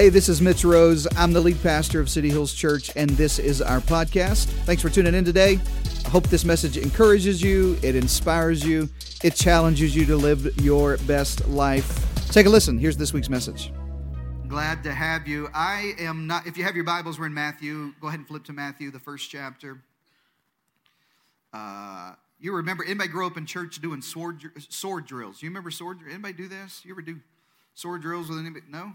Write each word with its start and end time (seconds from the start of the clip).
Hey, 0.00 0.08
this 0.08 0.30
is 0.30 0.40
Mitch 0.40 0.64
Rose. 0.64 1.06
I'm 1.14 1.34
the 1.34 1.42
lead 1.42 1.62
pastor 1.62 2.00
of 2.00 2.08
City 2.08 2.30
Hills 2.30 2.54
Church, 2.54 2.90
and 2.96 3.10
this 3.10 3.38
is 3.38 3.60
our 3.60 3.80
podcast. 3.80 4.46
Thanks 4.64 4.80
for 4.80 4.88
tuning 4.88 5.12
in 5.12 5.26
today. 5.26 5.60
I 6.06 6.08
hope 6.08 6.26
this 6.28 6.42
message 6.42 6.78
encourages 6.78 7.42
you, 7.42 7.78
it 7.82 7.94
inspires 7.94 8.64
you, 8.64 8.88
it 9.22 9.34
challenges 9.34 9.94
you 9.94 10.06
to 10.06 10.16
live 10.16 10.58
your 10.62 10.96
best 11.06 11.46
life. 11.48 12.30
Take 12.32 12.46
a 12.46 12.48
listen. 12.48 12.78
Here's 12.78 12.96
this 12.96 13.12
week's 13.12 13.28
message. 13.28 13.74
Glad 14.48 14.82
to 14.84 14.94
have 14.94 15.28
you. 15.28 15.50
I 15.52 15.92
am 15.98 16.26
not, 16.26 16.46
if 16.46 16.56
you 16.56 16.64
have 16.64 16.74
your 16.74 16.84
Bibles, 16.86 17.18
we're 17.18 17.26
in 17.26 17.34
Matthew. 17.34 17.92
Go 18.00 18.06
ahead 18.06 18.20
and 18.20 18.26
flip 18.26 18.44
to 18.44 18.54
Matthew, 18.54 18.90
the 18.90 19.00
first 19.00 19.30
chapter. 19.30 19.82
Uh, 21.52 22.14
you 22.38 22.54
remember, 22.54 22.84
anybody 22.84 23.10
grow 23.10 23.26
up 23.26 23.36
in 23.36 23.44
church 23.44 23.78
doing 23.82 24.00
sword, 24.00 24.40
sword 24.70 25.04
drills? 25.04 25.42
You 25.42 25.50
remember 25.50 25.70
sword 25.70 25.98
Anybody 26.08 26.32
do 26.32 26.48
this? 26.48 26.86
You 26.86 26.92
ever 26.92 27.02
do 27.02 27.20
sword 27.74 28.00
drills 28.00 28.30
with 28.30 28.38
anybody? 28.38 28.64
No? 28.70 28.94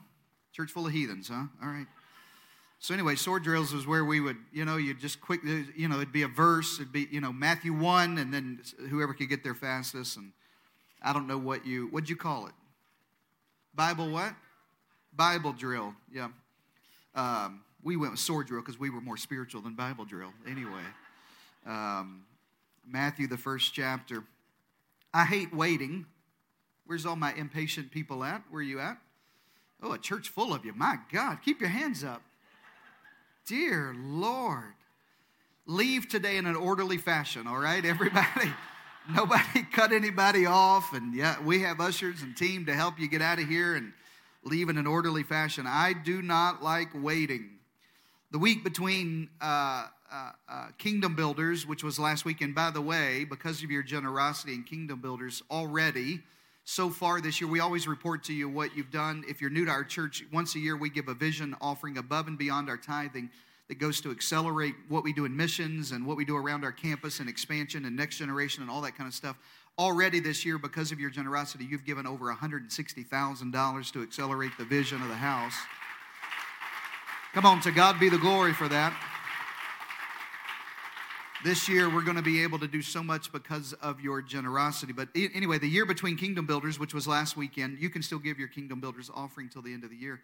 Church 0.56 0.72
full 0.72 0.88
of 0.88 0.94
heathens, 0.94 1.28
huh? 1.28 1.44
All 1.62 1.68
right. 1.68 1.88
So 2.80 2.94
anyway, 2.94 3.16
sword 3.16 3.44
drills 3.44 3.74
was 3.74 3.86
where 3.86 4.06
we 4.06 4.22
would, 4.22 4.38
you 4.54 4.64
know, 4.64 4.78
you'd 4.78 5.02
just 5.02 5.20
quick, 5.20 5.42
you 5.44 5.90
know, 5.90 5.96
it'd 5.96 6.14
be 6.14 6.22
a 6.22 6.30
verse, 6.30 6.76
it'd 6.80 6.94
be, 6.94 7.10
you 7.12 7.20
know, 7.20 7.34
Matthew 7.34 7.74
one, 7.74 8.18
and 8.18 8.34
then 8.34 8.62
whoever 8.90 9.14
could 9.14 9.28
get 9.28 9.44
there 9.44 9.54
fastest, 9.54 10.16
and 10.16 10.32
I 11.02 11.12
don't 11.12 11.28
know 11.28 11.38
what 11.38 11.66
you, 11.66 11.88
what'd 11.88 12.10
you 12.10 12.16
call 12.16 12.48
it? 12.48 12.54
Bible 13.74 14.10
what? 14.10 14.34
Bible 15.14 15.52
drill, 15.52 15.94
yeah. 16.10 16.30
Um, 17.16 17.62
we 17.84 17.98
went 17.98 18.14
with 18.14 18.22
sword 18.22 18.48
drill 18.48 18.62
because 18.62 18.80
we 18.80 18.90
were 18.90 19.02
more 19.02 19.18
spiritual 19.18 19.60
than 19.60 19.74
Bible 19.74 20.06
drill. 20.06 20.32
Anyway, 20.48 20.84
um, 21.66 22.24
Matthew 22.88 23.28
the 23.28 23.38
first 23.38 23.74
chapter. 23.74 24.24
I 25.14 25.26
hate 25.26 25.54
waiting. 25.54 26.06
Where's 26.86 27.06
all 27.06 27.18
my 27.18 27.34
impatient 27.34 27.92
people 27.92 28.24
at? 28.24 28.42
Where 28.50 28.60
are 28.60 28.64
you 28.64 28.80
at? 28.80 28.98
Oh, 29.82 29.92
a 29.92 29.98
church 29.98 30.30
full 30.30 30.54
of 30.54 30.66
you. 30.66 30.74
My 30.74 30.98
God, 31.12 31.40
keep 31.44 31.60
your 31.60 31.70
hands 31.70 32.04
up. 32.04 32.22
Dear 33.46 33.96
Lord. 33.98 34.74
Leave 35.68 36.08
today 36.08 36.38
in 36.38 36.46
an 36.46 36.56
orderly 36.56 36.98
fashion, 36.98 37.48
all 37.48 37.58
right, 37.58 37.84
everybody? 37.84 38.52
Nobody 39.14 39.64
cut 39.72 39.92
anybody 39.92 40.46
off. 40.46 40.94
And 40.94 41.16
yeah, 41.16 41.42
we 41.42 41.62
have 41.62 41.80
ushers 41.80 42.22
and 42.22 42.38
team 42.38 42.68
to 42.68 42.74
help 42.74 43.00
you 43.00 43.08
get 43.08 43.22
out 43.22 43.40
of 43.40 43.48
here 43.48 43.76
and 43.76 43.92
leave 44.44 44.70
in 44.70 44.78
an 44.78 44.86
orderly 44.86 45.24
fashion. 45.24 45.66
I 45.68 45.94
do 45.94 46.22
not 46.22 46.62
like 46.62 46.90
waiting. 46.94 47.50
The 48.32 48.38
week 48.38 48.64
between 48.64 49.30
uh, 49.42 49.88
uh, 50.12 50.32
uh, 50.48 50.68
Kingdom 50.78 51.16
Builders, 51.16 51.66
which 51.66 51.84
was 51.84 51.98
last 51.98 52.26
weekend, 52.26 52.54
by 52.54 52.70
the 52.70 52.82
way, 52.82 53.24
because 53.24 53.64
of 53.64 53.72
your 53.72 53.84
generosity 53.84 54.54
in 54.54 54.64
Kingdom 54.64 55.02
Builders 55.02 55.42
already, 55.50 56.22
so 56.66 56.90
far 56.90 57.22
this 57.22 57.40
year. 57.40 57.50
We 57.50 57.60
always 57.60 57.88
report 57.88 58.24
to 58.26 58.34
you 58.34 58.50
what 58.50 58.76
you've 58.76 58.92
done. 58.92 59.24
If 59.28 59.40
you're 59.40 59.52
new 59.52 59.66
to 59.66 59.72
our 59.72 59.84
church, 59.84 60.26
once 60.34 60.56
a 60.56 60.60
year 60.60 60.76
we 60.76 60.90
give 60.90 61.08
a 61.08 61.14
vision 61.14 61.56
offering 61.62 61.98
above 61.98 62.28
and 62.28 62.38
beyond 62.38 62.70
our 62.70 62.78
tithing 62.78 63.30
that 63.68 63.76
goes 63.76 64.02
to 64.02 64.12
accelerate 64.12 64.76
what 64.90 65.04
we 65.04 65.14
do 65.14 65.26
in 65.26 65.36
missions 65.36 65.92
and 65.92 66.06
what 66.06 66.18
we 66.18 66.26
do 66.26 66.36
around 66.36 66.64
our 66.64 66.72
campus 66.72 67.20
and 67.20 67.30
expansion 67.30 67.86
and 67.86 67.96
next 67.96 68.18
generation 68.18 68.62
and 68.62 68.70
all 68.70 68.82
that 68.82 68.98
kind 68.98 69.08
of 69.08 69.14
stuff. 69.14 69.38
Already 69.78 70.20
this 70.20 70.46
year, 70.46 70.58
because 70.58 70.92
of 70.92 71.00
your 71.00 71.10
generosity, 71.10 71.66
you've 71.66 71.86
given 71.86 72.08
over 72.08 72.34
$160,000 72.34 73.92
to 73.94 74.02
accelerate 74.02 74.52
the 74.58 74.66
vision 74.66 75.02
of 75.02 75.08
the 75.08 75.16
house. 75.16 75.56
Come 77.34 77.46
on, 77.46 77.60
to 77.62 77.72
God 77.72 78.00
be 78.00 78.10
the 78.10 78.18
glory 78.18 78.54
for 78.54 78.68
that. 78.70 78.94
This 81.44 81.68
year, 81.70 81.94
we're 81.94 82.02
going 82.02 82.16
to 82.16 82.24
be 82.24 82.42
able 82.42 82.58
to 82.60 82.68
do 82.68 82.82
so 82.82 83.04
much 83.04 83.32
because 83.32 83.74
of 83.74 84.00
your 84.00 84.22
generosity. 84.22 84.94
But 84.94 85.10
anyway, 85.16 85.60
the 85.60 85.68
year 85.68 85.86
between 85.86 86.18
Kingdom 86.18 86.46
Builders, 86.46 86.80
which 86.80 86.94
was 86.94 87.08
last 87.08 87.36
weekend, 87.36 87.78
you 87.80 87.90
can 87.90 88.02
still 88.02 88.20
give 88.20 88.40
your 88.40 88.48
Kingdom 88.48 88.80
Builders 88.80 89.12
offering 89.14 89.50
till 89.50 89.62
the 89.62 89.74
end 89.74 89.84
of 89.84 89.90
the 89.90 89.96
year. 89.96 90.22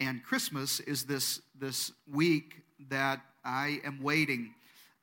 And 0.00 0.24
Christmas 0.24 0.80
is 0.80 1.04
this, 1.04 1.40
this 1.58 1.92
week 2.10 2.62
that 2.88 3.20
I 3.44 3.80
am 3.84 4.02
waiting. 4.02 4.54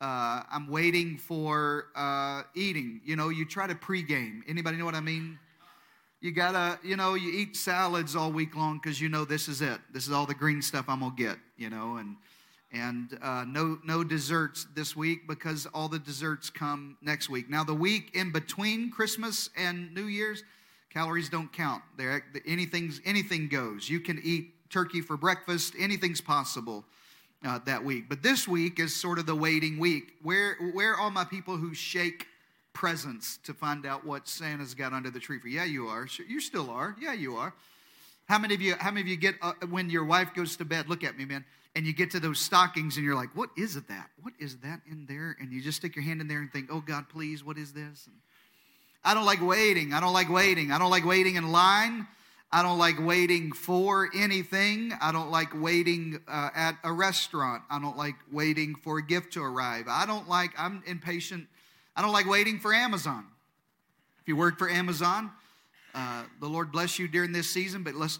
Uh, 0.01 0.41
I'm 0.51 0.67
waiting 0.67 1.17
for 1.17 1.85
uh, 1.95 2.41
eating. 2.55 2.99
You 3.05 3.15
know, 3.15 3.29
you 3.29 3.45
try 3.45 3.67
to 3.67 3.75
pregame. 3.75 4.41
Anybody 4.47 4.77
know 4.77 4.85
what 4.85 4.95
I 4.95 5.01
mean? 5.01 5.37
You 6.21 6.31
gotta, 6.31 6.79
you 6.83 6.97
know, 6.97 7.13
you 7.13 7.31
eat 7.31 7.55
salads 7.55 8.15
all 8.15 8.31
week 8.31 8.55
long 8.55 8.79
because 8.81 8.99
you 8.99 9.09
know 9.09 9.25
this 9.25 9.47
is 9.47 9.61
it. 9.61 9.79
This 9.93 10.05
is 10.05 10.11
all 10.11 10.25
the 10.25 10.35
green 10.35 10.61
stuff 10.61 10.85
I'm 10.87 10.99
gonna 10.99 11.15
get. 11.15 11.37
You 11.57 11.69
know, 11.69 11.97
and 11.97 12.15
and 12.73 13.17
uh, 13.21 13.43
no 13.47 13.79
no 13.83 14.03
desserts 14.03 14.67
this 14.75 14.95
week 14.95 15.27
because 15.27 15.65
all 15.73 15.89
the 15.89 15.99
desserts 15.99 16.49
come 16.49 16.97
next 17.01 17.29
week. 17.29 17.49
Now 17.49 17.63
the 17.63 17.73
week 17.73 18.11
in 18.15 18.31
between 18.31 18.91
Christmas 18.91 19.49
and 19.57 19.93
New 19.93 20.05
Year's, 20.05 20.43
calories 20.89 21.29
don't 21.29 21.51
count. 21.51 21.83
There 21.97 22.23
anything's 22.45 23.01
anything 23.05 23.49
goes. 23.49 23.89
You 23.89 23.99
can 23.99 24.19
eat 24.23 24.69
turkey 24.69 25.01
for 25.01 25.17
breakfast. 25.17 25.73
Anything's 25.77 26.21
possible 26.21 26.85
uh, 27.45 27.59
that 27.65 27.83
week. 27.83 28.07
But 28.07 28.23
this 28.23 28.47
week 28.47 28.79
is 28.79 28.95
sort 28.95 29.19
of 29.19 29.25
the 29.25 29.35
waiting 29.35 29.77
week. 29.77 30.13
Where 30.21 30.55
where 30.73 30.95
are 30.95 31.11
my 31.11 31.25
people 31.25 31.57
who 31.57 31.73
shake 31.73 32.27
presents 32.73 33.37
to 33.43 33.53
find 33.53 33.85
out 33.85 34.05
what 34.05 34.29
Santa's 34.29 34.73
got 34.73 34.93
under 34.93 35.09
the 35.09 35.19
tree 35.19 35.39
for? 35.39 35.49
Yeah, 35.49 35.65
you 35.65 35.87
are. 35.87 36.07
You 36.27 36.39
still 36.39 36.69
are. 36.69 36.95
Yeah, 37.01 37.13
you 37.13 37.35
are. 37.35 37.53
How 38.29 38.39
many 38.39 38.55
of 38.55 38.61
you? 38.61 38.75
How 38.79 38.91
many 38.91 39.01
of 39.01 39.07
you 39.07 39.17
get 39.17 39.35
uh, 39.41 39.53
when 39.69 39.89
your 39.89 40.05
wife 40.05 40.33
goes 40.33 40.55
to 40.55 40.63
bed? 40.63 40.87
Look 40.87 41.03
at 41.03 41.17
me, 41.17 41.25
man 41.25 41.43
and 41.75 41.85
you 41.85 41.93
get 41.93 42.11
to 42.11 42.19
those 42.19 42.39
stockings 42.39 42.97
and 42.97 43.05
you're 43.05 43.15
like, 43.15 43.35
what 43.35 43.49
is 43.57 43.75
it 43.75 43.87
that? 43.87 44.09
What 44.21 44.33
is 44.39 44.57
that 44.57 44.81
in 44.89 45.05
there? 45.05 45.37
And 45.39 45.51
you 45.51 45.61
just 45.61 45.77
stick 45.77 45.95
your 45.95 46.03
hand 46.03 46.19
in 46.21 46.27
there 46.27 46.39
and 46.39 46.51
think, 46.51 46.69
oh 46.71 46.81
God, 46.81 47.07
please, 47.09 47.43
what 47.43 47.57
is 47.57 47.71
this? 47.71 48.07
And 48.07 48.15
I 49.03 49.13
don't 49.13 49.25
like 49.25 49.41
waiting. 49.41 49.93
I 49.93 49.99
don't 49.99 50.13
like 50.13 50.29
waiting. 50.29 50.71
I 50.71 50.77
don't 50.77 50.91
like 50.91 51.05
waiting 51.05 51.35
in 51.35 51.51
line. 51.51 52.07
I 52.51 52.61
don't 52.61 52.77
like 52.77 52.99
waiting 52.99 53.53
for 53.53 54.09
anything. 54.13 54.91
I 55.01 55.13
don't 55.13 55.31
like 55.31 55.49
waiting 55.55 56.19
uh, 56.27 56.49
at 56.53 56.77
a 56.83 56.91
restaurant. 56.91 57.63
I 57.69 57.79
don't 57.79 57.97
like 57.97 58.15
waiting 58.31 58.75
for 58.75 58.97
a 58.97 59.01
gift 59.01 59.33
to 59.33 59.41
arrive. 59.41 59.85
I 59.87 60.05
don't 60.05 60.27
like, 60.27 60.51
I'm 60.57 60.83
impatient. 60.85 61.47
I 61.95 62.01
don't 62.01 62.11
like 62.11 62.27
waiting 62.27 62.59
for 62.59 62.73
Amazon. 62.73 63.25
If 64.21 64.27
you 64.27 64.35
work 64.35 64.59
for 64.59 64.69
Amazon, 64.69 65.31
uh, 65.95 66.23
the 66.41 66.47
Lord 66.47 66.73
bless 66.73 66.99
you 66.99 67.07
during 67.07 67.31
this 67.31 67.49
season, 67.49 67.83
but 67.83 67.95
let's 67.95 68.19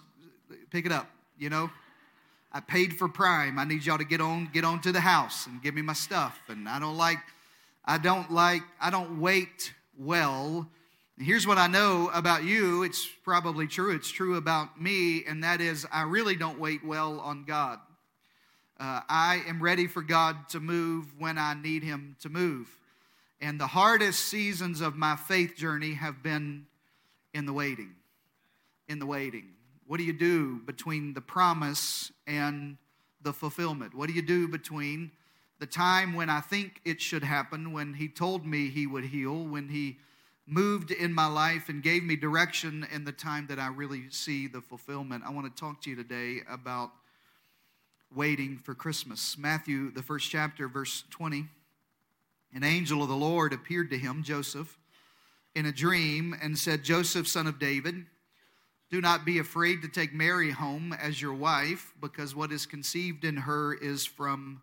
pick 0.71 0.85
it 0.85 0.93
up, 0.93 1.09
you 1.37 1.49
know? 1.49 1.69
I 2.53 2.59
paid 2.59 2.97
for 2.97 3.07
Prime. 3.07 3.57
I 3.57 3.63
need 3.63 3.85
y'all 3.85 3.97
to 3.97 4.03
get 4.03 4.19
on 4.19 4.49
get 4.53 4.63
on 4.65 4.81
to 4.81 4.91
the 4.91 4.99
house 4.99 5.47
and 5.47 5.61
give 5.61 5.73
me 5.73 5.81
my 5.81 5.93
stuff. 5.93 6.39
And 6.49 6.67
I 6.67 6.79
don't 6.79 6.97
like 6.97 7.19
I 7.85 7.97
don't 7.97 8.31
like 8.31 8.63
I 8.79 8.89
don't 8.89 9.21
wait 9.21 9.73
well. 9.97 10.67
And 11.17 11.25
here's 11.25 11.47
what 11.47 11.57
I 11.57 11.67
know 11.67 12.09
about 12.13 12.43
you. 12.43 12.83
It's 12.83 13.07
probably 13.23 13.67
true. 13.67 13.95
It's 13.95 14.09
true 14.09 14.35
about 14.37 14.81
me, 14.81 15.23
and 15.25 15.43
that 15.43 15.61
is 15.61 15.85
I 15.91 16.03
really 16.03 16.35
don't 16.35 16.59
wait 16.59 16.83
well 16.83 17.19
on 17.19 17.45
God. 17.45 17.79
Uh, 18.79 19.01
I 19.07 19.43
am 19.47 19.61
ready 19.61 19.85
for 19.87 20.01
God 20.01 20.49
to 20.49 20.59
move 20.59 21.19
when 21.19 21.37
I 21.37 21.53
need 21.53 21.83
Him 21.83 22.15
to 22.21 22.29
move. 22.29 22.75
And 23.39 23.59
the 23.59 23.67
hardest 23.67 24.25
seasons 24.25 24.81
of 24.81 24.95
my 24.95 25.15
faith 25.15 25.55
journey 25.55 25.93
have 25.93 26.21
been 26.23 26.65
in 27.33 27.45
the 27.45 27.53
waiting. 27.53 27.95
In 28.87 28.99
the 28.99 29.05
waiting. 29.05 29.49
What 29.91 29.97
do 29.97 30.05
you 30.05 30.13
do 30.13 30.61
between 30.65 31.15
the 31.15 31.19
promise 31.19 32.13
and 32.25 32.77
the 33.21 33.33
fulfillment? 33.33 33.93
What 33.93 34.07
do 34.07 34.13
you 34.13 34.21
do 34.21 34.47
between 34.47 35.11
the 35.59 35.65
time 35.65 36.13
when 36.13 36.29
I 36.29 36.39
think 36.39 36.79
it 36.85 37.01
should 37.01 37.25
happen, 37.25 37.73
when 37.73 37.95
He 37.95 38.07
told 38.07 38.45
me 38.45 38.69
He 38.69 38.87
would 38.87 39.03
heal, 39.03 39.43
when 39.43 39.67
He 39.67 39.97
moved 40.47 40.91
in 40.91 41.13
my 41.13 41.27
life 41.27 41.67
and 41.67 41.83
gave 41.83 42.05
me 42.05 42.15
direction, 42.15 42.87
and 42.89 43.05
the 43.05 43.11
time 43.11 43.47
that 43.47 43.59
I 43.59 43.67
really 43.67 44.09
see 44.11 44.47
the 44.47 44.61
fulfillment? 44.61 45.25
I 45.27 45.31
want 45.31 45.53
to 45.53 45.59
talk 45.61 45.81
to 45.81 45.89
you 45.89 45.97
today 45.97 46.39
about 46.49 46.91
waiting 48.15 48.59
for 48.63 48.73
Christmas. 48.73 49.37
Matthew, 49.37 49.91
the 49.91 50.03
first 50.03 50.29
chapter, 50.29 50.69
verse 50.69 51.03
20. 51.09 51.47
An 52.53 52.63
angel 52.63 53.03
of 53.03 53.09
the 53.09 53.15
Lord 53.17 53.51
appeared 53.51 53.89
to 53.89 53.97
him, 53.97 54.23
Joseph, 54.23 54.79
in 55.53 55.65
a 55.65 55.71
dream 55.73 56.33
and 56.41 56.57
said, 56.57 56.85
Joseph, 56.85 57.27
son 57.27 57.45
of 57.45 57.59
David, 57.59 58.05
do 58.91 58.99
not 58.99 59.25
be 59.25 59.39
afraid 59.39 59.81
to 59.81 59.87
take 59.87 60.13
Mary 60.13 60.51
home 60.51 60.93
as 60.93 61.21
your 61.21 61.33
wife, 61.33 61.93
because 62.01 62.35
what 62.35 62.51
is 62.51 62.65
conceived 62.65 63.23
in 63.23 63.37
her 63.37 63.73
is 63.73 64.05
from 64.05 64.61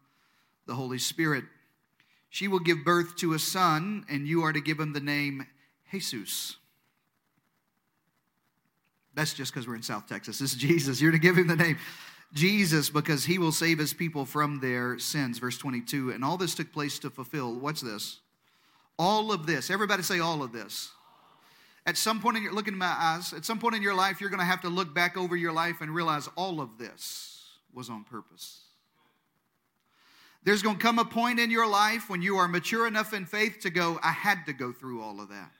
the 0.66 0.74
Holy 0.74 0.98
Spirit. 0.98 1.44
She 2.28 2.46
will 2.46 2.58
give 2.58 2.84
birth 2.84 3.16
to 3.16 3.32
a 3.32 3.38
son, 3.38 4.04
and 4.10 4.28
you 4.28 4.42
are 4.42 4.52
to 4.52 4.60
give 4.60 4.78
him 4.78 4.92
the 4.92 5.00
name 5.00 5.46
Jesus. 5.90 6.56
That's 9.14 9.32
just 9.32 9.52
because 9.52 9.66
we're 9.66 9.76
in 9.76 9.82
South 9.82 10.06
Texas. 10.06 10.38
This 10.38 10.52
is 10.52 10.58
Jesus. 10.58 11.00
You're 11.00 11.12
to 11.12 11.18
give 11.18 11.38
him 11.38 11.48
the 11.48 11.56
name 11.56 11.78
Jesus 12.34 12.90
because 12.90 13.24
he 13.24 13.38
will 13.38 13.50
save 13.50 13.78
his 13.78 13.94
people 13.94 14.26
from 14.26 14.60
their 14.60 14.98
sins. 14.98 15.38
Verse 15.38 15.56
22. 15.56 16.10
And 16.10 16.22
all 16.22 16.36
this 16.36 16.54
took 16.54 16.70
place 16.70 16.98
to 17.00 17.10
fulfill. 17.10 17.54
What's 17.54 17.80
this? 17.80 18.20
All 18.98 19.32
of 19.32 19.46
this. 19.46 19.70
Everybody 19.70 20.02
say 20.02 20.20
all 20.20 20.42
of 20.42 20.52
this 20.52 20.90
at 21.88 21.96
some 21.96 22.20
point 22.20 22.36
in 22.36 22.42
your 22.42 22.52
looking 22.52 22.74
in 22.74 22.78
my 22.78 22.94
eyes, 22.98 23.32
at 23.32 23.46
some 23.46 23.58
point 23.58 23.74
in 23.74 23.80
your 23.80 23.94
life, 23.94 24.20
you're 24.20 24.28
going 24.28 24.40
to 24.40 24.44
have 24.44 24.60
to 24.60 24.68
look 24.68 24.94
back 24.94 25.16
over 25.16 25.34
your 25.34 25.52
life 25.52 25.80
and 25.80 25.94
realize 25.94 26.28
all 26.36 26.60
of 26.60 26.76
this 26.76 27.46
was 27.72 27.88
on 27.88 28.04
purpose. 28.04 28.60
There's 30.44 30.60
going 30.60 30.76
to 30.76 30.82
come 30.82 30.98
a 30.98 31.04
point 31.06 31.40
in 31.40 31.50
your 31.50 31.66
life 31.66 32.10
when 32.10 32.20
you 32.20 32.36
are 32.36 32.46
mature 32.46 32.86
enough 32.86 33.14
in 33.14 33.24
faith 33.24 33.60
to 33.60 33.70
go, 33.70 33.98
I 34.02 34.12
had 34.12 34.44
to 34.46 34.52
go 34.52 34.70
through 34.70 35.00
all 35.00 35.18
of 35.18 35.30
that. 35.30 35.50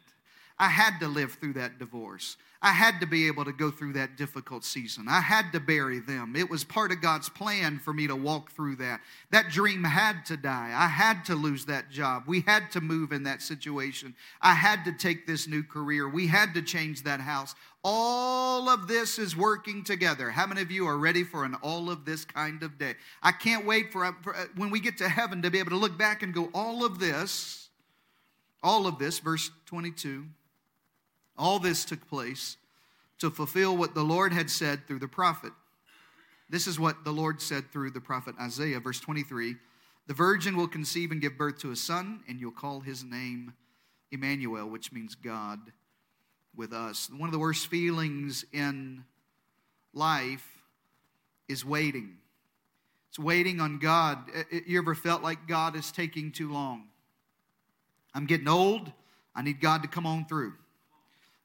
I 0.59 0.69
had 0.69 0.99
to 1.01 1.09
live 1.09 1.35
through 1.35 1.53
that 1.55 1.79
divorce. 1.79 2.37
I 2.61 2.73
had 2.73 2.99
to 3.01 3.07
be 3.07 3.29
able 3.29 3.45
to 3.45 3.53
go 3.53 3.71
through 3.71 3.93
that 3.93 4.17
difficult 4.17 4.65
season. 4.65 5.07
I 5.09 5.21
had 5.21 5.53
to 5.53 5.61
bury 5.61 6.01
them. 6.01 6.35
It 6.35 6.51
was 6.51 6.65
part 6.65 6.91
of 6.91 7.01
God's 7.01 7.29
plan 7.29 7.79
for 7.79 7.93
me 7.93 8.09
to 8.09 8.17
walk 8.17 8.51
through 8.51 8.77
that. 8.77 9.01
That 9.31 9.51
dream 9.51 9.85
had 9.85 10.27
to 10.27 10.37
die. 10.37 10.73
I 10.75 10.89
had 10.89 11.25
to 11.27 11.37
lose 11.37 11.67
that 11.67 11.89
job. 11.89 12.25
We 12.27 12.41
had 12.41 12.73
to 12.73 12.81
move 12.81 13.13
in 13.13 13.23
that 13.25 13.43
situation. 13.43 14.17
I 14.43 14.55
had 14.55 14.85
to 14.87 14.93
take 14.93 15.25
this 15.25 15.47
new 15.47 15.63
career. 15.63 16.09
We 16.09 16.27
had 16.27 16.53
to 16.55 16.63
change 16.63 17.05
that 17.05 17.21
house. 17.21 17.55
All 17.85 18.69
of 18.69 18.89
this 18.89 19.21
is 19.21 19.37
working 19.37 19.85
together. 19.85 20.31
How 20.31 20.49
many 20.49 20.61
of 20.61 20.73
you 20.73 20.89
are 20.89 20.99
ready 20.99 21.23
for 21.23 21.45
an 21.45 21.55
all 21.63 21.91
of 21.91 22.05
this 22.05 22.25
kind 22.25 22.65
of 22.65 22.77
day? 22.77 22.97
I 23.23 23.31
can't 23.31 23.67
wait 23.67 23.93
for, 23.93 24.17
for 24.23 24.35
when 24.57 24.71
we 24.71 24.81
get 24.81 24.99
to 24.99 25.09
heaven 25.09 25.43
to 25.43 25.51
be 25.51 25.61
able 25.61 25.71
to 25.71 25.77
look 25.77 25.97
back 25.97 26.25
and 26.25 26.35
go, 26.35 26.51
all 26.53 26.85
of 26.85 26.99
this, 26.99 27.69
all 28.65 28.89
of 28.89 28.99
this, 28.99 29.21
verse 29.21 29.53
22 29.67 30.27
all 31.39 31.59
this 31.59 31.85
took 31.85 32.09
place 32.09 32.57
to 33.19 33.31
fulfill 33.31 33.77
what 33.77 33.95
the 33.95 34.03
Lord 34.03 34.33
had 34.33 34.51
said 34.51 34.87
through 34.87 34.99
the 34.99 35.09
prophet. 35.09 35.53
This 36.51 36.67
is 36.67 36.79
what 36.81 37.05
the 37.05 37.13
Lord 37.13 37.41
said 37.41 37.71
through 37.71 37.91
the 37.91 38.01
prophet 38.01 38.35
Isaiah, 38.41 38.81
verse 38.81 39.01
23 39.01 39.57
The 40.07 40.15
virgin 40.15 40.57
will 40.57 40.69
conceive 40.69 41.11
and 41.11 41.21
give 41.21 41.39
birth 41.39 41.59
to 41.61 41.71
a 41.71 41.77
son, 41.77 42.21
and 42.29 42.41
you'll 42.41 42.53
call 42.53 42.81
his 42.81 43.05
name 43.05 43.53
Emmanuel, 44.11 44.69
which 44.69 44.93
means 44.93 45.15
God 45.15 45.61
with 46.57 46.73
us. 46.73 47.11
One 47.11 47.29
of 47.29 47.33
the 47.33 47.39
worst 47.39 47.69
feelings 47.69 48.45
in 48.53 49.05
life 49.93 50.47
is 51.49 51.65
waiting. 51.65 52.17
It's 53.11 53.19
waiting 53.19 53.61
on 53.61 53.79
God. 53.79 54.19
You 54.67 54.79
ever 54.79 54.95
felt 54.95 55.23
like 55.23 55.47
God 55.47 55.77
is 55.77 55.93
taking 55.93 56.33
too 56.33 56.53
long? 56.53 56.89
I'm 58.15 58.27
getting 58.27 58.49
old. 58.49 58.93
I 59.35 59.43
need 59.43 59.61
God 59.61 59.83
to 59.83 59.89
come 59.89 60.07
on 60.07 60.27
through. 60.27 60.55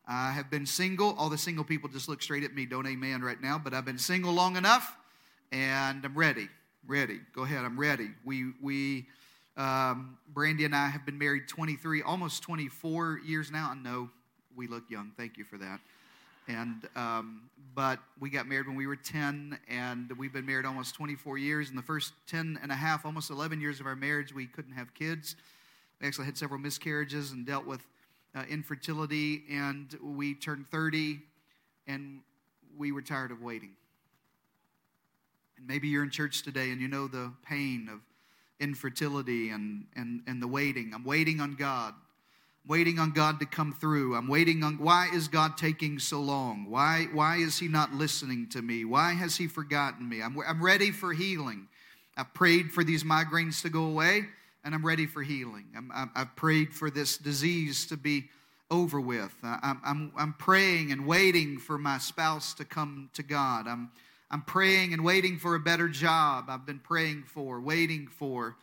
I 0.07 0.31
have 0.31 0.49
been 0.49 0.65
single. 0.65 1.15
All 1.17 1.29
the 1.29 1.37
single 1.37 1.63
people 1.63 1.89
just 1.89 2.09
look 2.09 2.21
straight 2.21 2.43
at 2.43 2.53
me. 2.53 2.65
Don't 2.65 2.87
amen 2.87 3.21
right 3.21 3.41
now. 3.41 3.57
But 3.57 3.73
I've 3.73 3.85
been 3.85 3.97
single 3.97 4.33
long 4.33 4.57
enough, 4.57 4.95
and 5.51 6.03
I'm 6.03 6.17
ready. 6.17 6.49
Ready. 6.85 7.19
Go 7.33 7.43
ahead. 7.43 7.63
I'm 7.63 7.79
ready. 7.79 8.09
We 8.25 8.51
we 8.61 9.07
um, 9.55 10.17
Brandy 10.33 10.65
and 10.65 10.75
I 10.75 10.87
have 10.87 11.05
been 11.05 11.17
married 11.17 11.47
23, 11.47 12.01
almost 12.01 12.43
24 12.43 13.21
years 13.25 13.51
now. 13.51 13.69
I 13.71 13.75
know 13.75 14.09
we 14.55 14.67
look 14.67 14.89
young. 14.89 15.11
Thank 15.15 15.37
you 15.37 15.45
for 15.45 15.57
that. 15.57 15.79
And 16.47 16.87
um, 16.97 17.43
but 17.75 17.99
we 18.19 18.29
got 18.29 18.47
married 18.47 18.67
when 18.67 18.75
we 18.75 18.85
were 18.85 18.97
10, 18.97 19.57
and 19.69 20.11
we've 20.17 20.33
been 20.33 20.45
married 20.45 20.65
almost 20.65 20.95
24 20.95 21.37
years. 21.37 21.69
In 21.69 21.75
the 21.75 21.81
first 21.81 22.13
10 22.27 22.59
and 22.61 22.71
a 22.71 22.75
half, 22.75 23.05
almost 23.05 23.29
11 23.29 23.61
years 23.61 23.79
of 23.79 23.85
our 23.85 23.95
marriage, 23.95 24.33
we 24.33 24.45
couldn't 24.47 24.73
have 24.73 24.93
kids. 24.93 25.37
We 26.01 26.07
actually 26.07 26.25
had 26.25 26.37
several 26.37 26.59
miscarriages 26.59 27.31
and 27.31 27.45
dealt 27.45 27.65
with 27.65 27.81
uh, 28.35 28.43
infertility, 28.49 29.43
and 29.51 29.97
we 30.01 30.33
turned 30.33 30.67
30 30.67 31.19
and 31.87 32.21
we 32.77 32.91
were 32.91 33.01
tired 33.01 33.31
of 33.31 33.41
waiting. 33.41 33.71
And 35.57 35.67
maybe 35.67 35.87
you're 35.87 36.03
in 36.03 36.09
church 36.09 36.43
today 36.43 36.71
and 36.71 36.81
you 36.81 36.87
know 36.87 37.07
the 37.07 37.31
pain 37.47 37.89
of 37.91 37.99
infertility 38.59 39.49
and, 39.49 39.85
and, 39.95 40.21
and 40.27 40.41
the 40.41 40.47
waiting. 40.47 40.91
I'm 40.93 41.03
waiting 41.03 41.39
on 41.39 41.55
God. 41.55 41.93
I'm 42.63 42.69
waiting 42.69 42.97
on 42.97 43.11
God 43.11 43.39
to 43.41 43.45
come 43.45 43.73
through. 43.73 44.15
I'm 44.15 44.27
waiting 44.27 44.63
on 44.63 44.79
why 44.79 45.09
is 45.13 45.27
God 45.27 45.57
taking 45.57 45.99
so 45.99 46.21
long? 46.21 46.69
Why, 46.69 47.07
why 47.11 47.37
is 47.37 47.59
He 47.59 47.67
not 47.67 47.93
listening 47.93 48.47
to 48.49 48.61
me? 48.61 48.85
Why 48.85 49.13
has 49.13 49.35
He 49.35 49.47
forgotten 49.47 50.07
me? 50.07 50.21
I'm, 50.21 50.37
I'm 50.47 50.63
ready 50.63 50.91
for 50.91 51.13
healing. 51.13 51.67
I 52.15 52.23
prayed 52.23 52.71
for 52.71 52.83
these 52.83 53.03
migraines 53.03 53.61
to 53.63 53.69
go 53.69 53.85
away 53.85 54.25
and 54.63 54.73
I'm 54.73 54.85
ready 54.85 55.05
for 55.05 55.21
healing. 55.21 55.65
i 55.93 56.07
have 56.15 56.35
prayed 56.35 56.73
for 56.73 56.89
this 56.89 57.17
disease 57.17 57.85
to 57.87 57.97
be 57.97 58.29
over 58.71 58.99
with. 58.99 59.33
I'm, 59.43 59.79
I'm, 59.83 60.11
I'm 60.17 60.33
praying 60.33 60.91
and 60.91 61.05
waiting 61.05 61.59
for 61.59 61.77
my 61.77 61.97
spouse 61.97 62.53
to 62.55 62.65
come 62.65 63.09
to 63.13 63.23
God. 63.23 63.67
I'm, 63.67 63.91
I'm 64.31 64.41
praying 64.41 64.93
and 64.93 65.03
waiting 65.03 65.37
for 65.37 65.55
a 65.55 65.59
better 65.59 65.87
job. 65.87 66.45
I've 66.47 66.65
been 66.65 66.79
praying 66.79 67.23
for, 67.23 67.59
waiting 67.59 68.07
for 68.07 68.55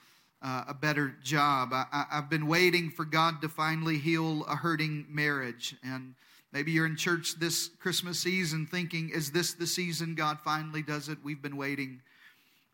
uh, 0.43 0.65
a 0.69 0.75
better 0.75 1.15
job. 1.23 1.71
I, 1.73 2.07
have 2.11 2.31
been 2.31 2.47
waiting 2.47 2.91
for 2.91 3.05
God 3.05 3.43
to 3.43 3.49
finally 3.49 3.99
heal 3.99 4.45
a 4.47 4.57
hurting 4.57 5.07
marriage. 5.09 5.77
And 5.85 6.15
maybe 6.51 6.73
you're 6.73 6.87
in 6.87 6.97
church 6.97 7.39
this 7.39 7.69
Christmas 7.79 8.19
season 8.19 8.67
thinking, 8.67 9.11
is 9.11 9.31
this 9.31 9.53
the 9.53 9.67
season 9.67 10.15
God 10.15 10.41
finally 10.41 10.83
does 10.83 11.09
it? 11.09 11.19
We've 11.23 11.43
been 11.43 11.59
waiting 11.59 12.01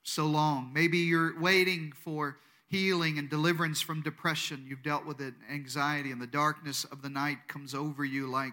so 0.04 0.26
long. 0.26 0.70
Maybe 0.72 0.98
you're 0.98 1.38
waiting 1.40 1.92
for 1.92 2.38
healing 2.68 3.18
and 3.18 3.30
deliverance 3.30 3.80
from 3.80 4.02
depression. 4.02 4.64
You've 4.68 4.82
dealt 4.82 5.06
with 5.06 5.20
it, 5.20 5.34
anxiety, 5.50 6.10
and 6.10 6.20
the 6.20 6.26
darkness 6.26 6.84
of 6.84 7.02
the 7.02 7.08
night 7.08 7.38
comes 7.48 7.74
over 7.74 8.04
you 8.04 8.26
like 8.26 8.52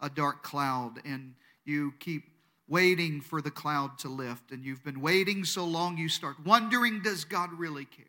a 0.00 0.10
dark 0.10 0.42
cloud, 0.42 1.00
and 1.04 1.34
you 1.64 1.94
keep 1.98 2.24
waiting 2.68 3.20
for 3.20 3.40
the 3.40 3.50
cloud 3.50 3.98
to 3.98 4.08
lift. 4.08 4.50
And 4.50 4.64
you've 4.64 4.84
been 4.84 5.00
waiting 5.00 5.44
so 5.44 5.64
long, 5.64 5.96
you 5.96 6.08
start 6.08 6.36
wondering 6.44 7.00
does 7.02 7.24
God 7.24 7.52
really 7.52 7.84
care? 7.84 8.04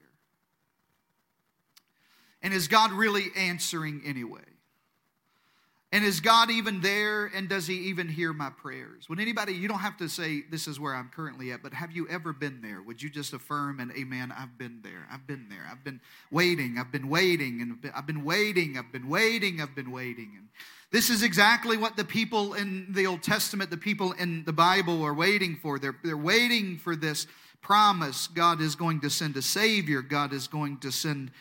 And 2.41 2.53
is 2.53 2.67
God 2.67 2.91
really 2.91 3.27
answering 3.35 4.01
anyway? 4.05 4.41
And 5.95 6.03
is 6.03 6.19
God 6.19 6.51
even 6.51 6.81
there? 6.81 7.27
And 7.27 7.47
does 7.47 7.67
He 7.67 7.75
even 7.87 8.09
hear 8.09 8.33
my 8.33 8.49
prayers? 8.49 9.07
Would 9.07 9.21
anybody, 9.21 9.53
you 9.53 9.69
don't 9.69 9.79
have 9.79 9.95
to 9.99 10.09
say, 10.09 10.43
This 10.51 10.67
is 10.67 10.77
where 10.77 10.93
I'm 10.93 11.07
currently 11.07 11.53
at, 11.53 11.63
but 11.63 11.73
have 11.73 11.93
you 11.93 12.05
ever 12.09 12.33
been 12.33 12.59
there? 12.61 12.81
Would 12.81 13.01
you 13.01 13.09
just 13.09 13.31
affirm 13.31 13.79
and 13.79 13.93
amen? 13.93 14.33
I've 14.37 14.57
been 14.57 14.81
there. 14.83 15.07
I've 15.09 15.25
been 15.25 15.45
there. 15.47 15.65
I've 15.71 15.85
been 15.85 16.01
waiting. 16.31 16.75
I've 16.77 16.91
been 16.91 17.07
waiting. 17.07 17.61
And 17.61 17.91
I've 17.95 18.05
been 18.05 18.25
waiting. 18.25 18.77
I've 18.77 18.91
been 18.91 19.07
waiting. 19.07 19.61
I've 19.61 19.73
been 19.73 19.89
waiting. 19.89 20.33
And 20.35 20.49
this 20.91 21.09
is 21.09 21.23
exactly 21.23 21.77
what 21.77 21.95
the 21.95 22.03
people 22.03 22.55
in 22.55 22.87
the 22.89 23.07
Old 23.07 23.23
Testament, 23.23 23.69
the 23.69 23.77
people 23.77 24.11
in 24.11 24.43
the 24.43 24.51
Bible 24.51 25.01
are 25.01 25.13
waiting 25.13 25.55
for. 25.55 25.79
They're, 25.79 25.95
they're 26.03 26.17
waiting 26.17 26.77
for 26.77 26.97
this 26.97 27.25
promise. 27.61 28.27
God 28.27 28.59
is 28.59 28.75
going 28.75 28.99
to 28.99 29.09
send 29.09 29.37
a 29.37 29.41
Savior, 29.41 30.01
God 30.01 30.33
is 30.33 30.49
going 30.49 30.79
to 30.79 30.91
send 30.91 31.31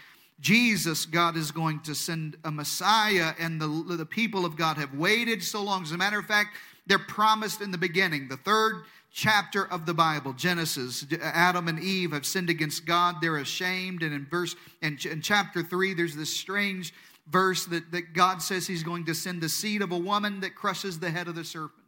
Jesus, 0.41 1.07
God 1.07 1.37
is 1.37 1.51
going 1.51 1.81
to 1.81 1.95
send 1.95 2.37
a 2.45 2.51
Messiah, 2.51 3.33
and 3.39 3.61
the, 3.61 3.97
the 3.97 4.07
people 4.07 4.45
of 4.45 4.57
God 4.57 4.77
have 4.77 4.93
waited 4.95 5.43
so 5.43 5.63
long. 5.63 5.83
As 5.83 5.93
a 5.93 5.97
matter 5.97 6.19
of 6.19 6.27
fact, 6.27 6.57
they're 6.87 6.99
promised 6.99 7.61
in 7.61 7.71
the 7.71 7.79
beginning. 7.79 8.29
The 8.29 8.37
third 8.37 8.85
chapter 9.13 9.67
of 9.71 9.87
the 9.87 9.95
Bible, 9.95 10.33
Genesis, 10.33 11.07
Adam 11.23 11.69
and 11.69 11.79
Eve 11.79 12.13
have 12.13 12.27
sinned 12.27 12.51
against 12.51 12.85
God. 12.85 13.17
They're 13.21 13.37
ashamed. 13.37 14.03
And 14.03 14.13
in 14.13 14.27
verse 14.27 14.57
in, 14.83 14.99
in 15.09 15.23
chapter 15.23 15.63
three, 15.63 15.95
there's 15.95 16.17
this 16.17 16.35
strange 16.35 16.93
verse 17.29 17.65
that, 17.67 17.93
that 17.93 18.13
God 18.13 18.43
says 18.43 18.67
he's 18.67 18.83
going 18.83 19.05
to 19.07 19.15
send 19.15 19.41
the 19.41 19.49
seed 19.49 19.83
of 19.83 19.93
a 19.93 19.99
woman 19.99 20.41
that 20.41 20.57
crushes 20.57 20.99
the 20.99 21.11
head 21.11 21.29
of 21.29 21.37
the 21.37 21.45
serpent. 21.45 21.84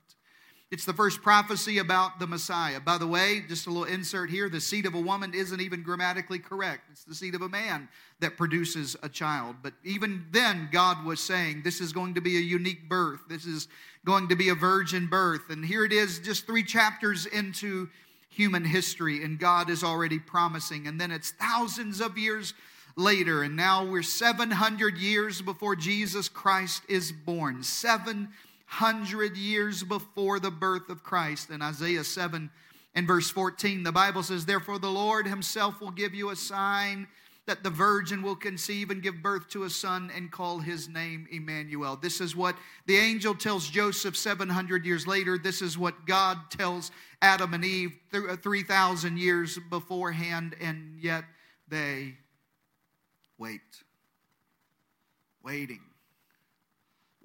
It's 0.72 0.84
the 0.84 0.92
first 0.92 1.22
prophecy 1.22 1.78
about 1.78 2.18
the 2.18 2.26
Messiah. 2.26 2.80
By 2.80 2.98
the 2.98 3.06
way, 3.06 3.44
just 3.48 3.68
a 3.68 3.70
little 3.70 3.84
insert 3.84 4.30
here 4.30 4.48
the 4.48 4.60
seed 4.60 4.84
of 4.84 4.96
a 4.96 5.00
woman 5.00 5.32
isn't 5.32 5.60
even 5.60 5.84
grammatically 5.84 6.40
correct. 6.40 6.88
It's 6.90 7.04
the 7.04 7.14
seed 7.14 7.36
of 7.36 7.42
a 7.42 7.48
man 7.48 7.88
that 8.18 8.36
produces 8.36 8.96
a 9.00 9.08
child. 9.08 9.56
But 9.62 9.74
even 9.84 10.26
then, 10.32 10.68
God 10.72 11.04
was 11.04 11.20
saying 11.20 11.62
this 11.62 11.80
is 11.80 11.92
going 11.92 12.14
to 12.14 12.20
be 12.20 12.36
a 12.36 12.40
unique 12.40 12.88
birth. 12.88 13.20
This 13.28 13.46
is 13.46 13.68
going 14.04 14.26
to 14.28 14.34
be 14.34 14.48
a 14.48 14.56
virgin 14.56 15.06
birth. 15.06 15.50
And 15.50 15.64
here 15.64 15.84
it 15.84 15.92
is, 15.92 16.18
just 16.18 16.46
three 16.46 16.64
chapters 16.64 17.26
into 17.26 17.88
human 18.28 18.64
history, 18.64 19.22
and 19.22 19.38
God 19.38 19.70
is 19.70 19.84
already 19.84 20.18
promising. 20.18 20.88
And 20.88 21.00
then 21.00 21.12
it's 21.12 21.30
thousands 21.30 22.00
of 22.00 22.18
years 22.18 22.54
later, 22.96 23.42
and 23.42 23.54
now 23.54 23.84
we're 23.84 24.02
700 24.02 24.98
years 24.98 25.40
before 25.42 25.76
Jesus 25.76 26.28
Christ 26.28 26.82
is 26.88 27.12
born. 27.12 27.62
Seven 27.62 28.30
hundred 28.66 29.36
years 29.36 29.82
before 29.82 30.38
the 30.38 30.50
birth 30.50 30.90
of 30.90 31.02
Christ. 31.02 31.50
In 31.50 31.62
Isaiah 31.62 32.04
7 32.04 32.50
and 32.94 33.06
verse 33.06 33.30
14, 33.30 33.82
the 33.82 33.92
Bible 33.92 34.22
says, 34.22 34.44
Therefore 34.44 34.78
the 34.78 34.90
Lord 34.90 35.26
himself 35.26 35.80
will 35.80 35.92
give 35.92 36.14
you 36.14 36.30
a 36.30 36.36
sign 36.36 37.06
that 37.46 37.62
the 37.62 37.70
virgin 37.70 38.22
will 38.22 38.34
conceive 38.34 38.90
and 38.90 39.02
give 39.02 39.22
birth 39.22 39.48
to 39.50 39.62
a 39.62 39.70
son 39.70 40.10
and 40.14 40.32
call 40.32 40.58
his 40.58 40.88
name 40.88 41.28
Emmanuel. 41.30 41.96
This 41.96 42.20
is 42.20 42.34
what 42.34 42.56
the 42.86 42.96
angel 42.96 43.36
tells 43.36 43.70
Joseph 43.70 44.16
700 44.16 44.84
years 44.84 45.06
later. 45.06 45.38
This 45.38 45.62
is 45.62 45.78
what 45.78 46.06
God 46.06 46.38
tells 46.50 46.90
Adam 47.22 47.54
and 47.54 47.64
Eve 47.64 47.96
uh, 48.12 48.36
3,000 48.36 49.16
years 49.16 49.60
beforehand, 49.70 50.56
and 50.60 50.98
yet 51.00 51.24
they 51.68 52.14
wait. 53.38 53.60
Waiting 55.44 55.80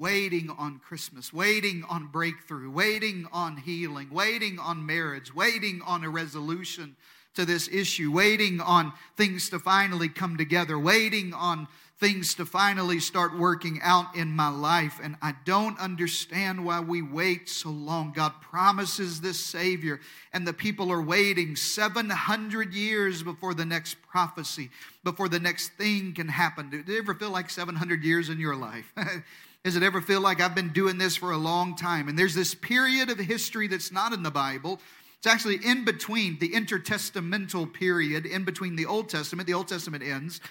waiting 0.01 0.49
on 0.57 0.79
Christmas, 0.79 1.31
waiting 1.31 1.85
on 1.87 2.07
breakthrough, 2.07 2.71
waiting 2.71 3.27
on 3.31 3.55
healing, 3.55 4.09
waiting 4.11 4.57
on 4.57 4.83
marriage, 4.83 5.33
waiting 5.35 5.79
on 5.85 6.03
a 6.03 6.09
resolution 6.09 6.95
to 7.35 7.45
this 7.45 7.69
issue, 7.71 8.11
waiting 8.11 8.59
on 8.59 8.91
things 9.15 9.51
to 9.51 9.59
finally 9.59 10.09
come 10.09 10.37
together, 10.37 10.77
waiting 10.79 11.35
on 11.35 11.67
things 11.99 12.33
to 12.33 12.47
finally 12.47 12.99
start 12.99 13.37
working 13.37 13.79
out 13.83 14.15
in 14.15 14.31
my 14.31 14.49
life. 14.49 14.99
And 15.03 15.17
I 15.21 15.35
don't 15.45 15.79
understand 15.79 16.65
why 16.65 16.79
we 16.79 17.03
wait 17.03 17.47
so 17.47 17.69
long. 17.69 18.11
God 18.11 18.33
promises 18.41 19.21
this 19.21 19.39
Savior, 19.39 19.99
and 20.33 20.47
the 20.47 20.51
people 20.51 20.91
are 20.91 21.01
waiting 21.01 21.55
700 21.55 22.73
years 22.73 23.21
before 23.21 23.53
the 23.53 23.65
next 23.65 24.01
prophecy, 24.01 24.71
before 25.03 25.29
the 25.29 25.39
next 25.39 25.73
thing 25.73 26.15
can 26.15 26.27
happen. 26.27 26.71
Do 26.71 26.91
you 26.91 26.97
ever 26.97 27.13
feel 27.13 27.29
like 27.29 27.51
700 27.51 28.03
years 28.03 28.29
in 28.29 28.39
your 28.39 28.55
life? 28.55 28.91
Does 29.63 29.75
it 29.75 29.83
ever 29.83 30.01
feel 30.01 30.21
like 30.21 30.41
I've 30.41 30.55
been 30.55 30.73
doing 30.73 30.97
this 30.97 31.15
for 31.15 31.31
a 31.31 31.37
long 31.37 31.75
time? 31.75 32.07
And 32.07 32.17
there's 32.17 32.33
this 32.33 32.55
period 32.55 33.09
of 33.09 33.19
history 33.19 33.67
that's 33.67 33.91
not 33.91 34.11
in 34.11 34.23
the 34.23 34.31
Bible. 34.31 34.79
It's 35.17 35.27
actually 35.27 35.59
in 35.63 35.85
between 35.85 36.39
the 36.39 36.49
intertestamental 36.49 37.71
period, 37.71 38.25
in 38.25 38.43
between 38.43 38.75
the 38.75 38.87
Old 38.87 39.09
Testament. 39.09 39.45
The 39.47 39.53
Old 39.53 39.67
Testament 39.67 40.03
ends 40.03 40.41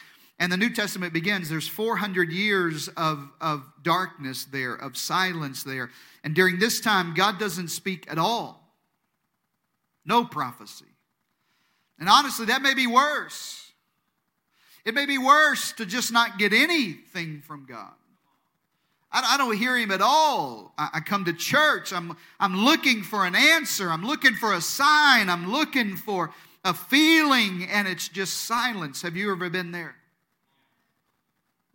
and 0.40 0.50
the 0.50 0.56
New 0.56 0.70
Testament 0.70 1.12
begins. 1.12 1.50
There's 1.50 1.68
400 1.68 2.32
years 2.32 2.88
of, 2.96 3.28
of 3.42 3.62
darkness 3.82 4.46
there, 4.46 4.74
of 4.74 4.96
silence 4.96 5.62
there. 5.62 5.90
And 6.24 6.34
during 6.34 6.58
this 6.58 6.80
time, 6.80 7.12
God 7.14 7.38
doesn't 7.38 7.68
speak 7.68 8.10
at 8.10 8.16
all. 8.16 8.74
No 10.06 10.24
prophecy. 10.24 10.86
And 11.98 12.08
honestly, 12.08 12.46
that 12.46 12.62
may 12.62 12.72
be 12.72 12.86
worse. 12.86 13.70
It 14.86 14.94
may 14.94 15.04
be 15.04 15.18
worse 15.18 15.72
to 15.72 15.84
just 15.84 16.10
not 16.10 16.38
get 16.38 16.54
anything 16.54 17.42
from 17.46 17.66
God. 17.66 17.92
I, 19.12 19.36
don't 19.36 19.56
hear 19.56 19.76
him 19.76 19.90
at 19.90 20.00
all. 20.00 20.72
I, 20.78 21.00
come 21.00 21.24
to 21.24 21.32
church. 21.32 21.92
I'm, 21.92 22.16
I'm 22.38 22.56
looking 22.56 23.02
for 23.02 23.26
an 23.26 23.34
answer. 23.34 23.90
I'm 23.90 24.04
looking 24.04 24.34
for 24.34 24.54
a 24.54 24.60
sign. 24.60 25.28
I'm 25.28 25.50
looking 25.50 25.96
for 25.96 26.32
a 26.64 26.72
feeling, 26.72 27.64
and 27.64 27.88
it's 27.88 28.08
just 28.08 28.44
silence. 28.44 29.02
Have 29.02 29.16
you 29.16 29.32
ever 29.32 29.50
been 29.50 29.72
there? 29.72 29.96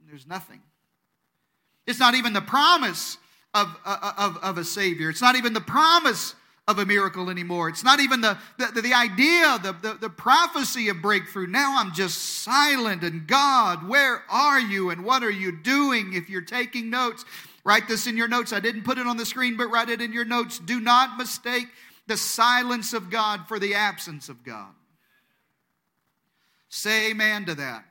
There's 0.08 0.28
nothing. 0.28 0.62
It's 1.86 2.00
not 2.00 2.16
even 2.16 2.34
the 2.34 2.42
promise 2.42 3.18
of, 3.54 3.76
of, 3.86 4.38
of 4.38 4.58
a 4.58 4.64
Savior. 4.64 5.10
It's 5.10 5.22
not 5.22 5.36
even 5.36 5.54
the 5.54 5.62
promise 5.62 6.36
of 6.68 6.80
a 6.80 6.86
miracle 6.86 7.30
anymore. 7.30 7.70
It's 7.70 7.84
not 7.84 8.00
even 8.00 8.22
the, 8.22 8.38
the, 8.58 8.82
the 8.82 8.94
idea, 8.94 9.60
the, 9.62 9.76
the, 9.82 9.94
the 10.02 10.10
prophecy 10.10 10.90
of 10.90 11.02
breakthrough. 11.02 11.48
Now 11.48 11.76
I'm 11.78 11.94
just 11.94 12.42
silent. 12.42 13.04
And 13.04 13.28
God, 13.28 13.88
where 13.88 14.24
are 14.30 14.60
you 14.60 14.90
and 14.90 15.06
what 15.06 15.24
are 15.24 15.32
you 15.32 15.52
doing? 15.52 16.14
If 16.14 16.30
you're 16.30 16.42
taking 16.42 16.90
notes, 16.90 17.24
write 17.64 17.88
this 17.88 18.08
in 18.08 18.18
your 18.18 18.28
notes. 18.28 18.52
I 18.52 18.60
didn't 18.60 18.84
put 18.84 18.98
it 18.98 19.06
on 19.06 19.18
the 19.18 19.26
screen, 19.26 19.58
but 19.58 19.68
write 19.68 19.90
it 19.90 20.02
in 20.02 20.12
your 20.12 20.26
notes. 20.26 20.58
Do 20.58 20.80
not 20.80 21.18
mistake 21.18 21.68
the 22.08 22.18
silence 22.18 22.94
of 22.94 23.12
God 23.12 23.48
for 23.48 23.60
the 23.60 23.76
absence 23.76 24.28
of 24.28 24.44
God. 24.44 24.74
Say 26.70 27.12
amen 27.12 27.46
to 27.46 27.56
that. 27.56 27.86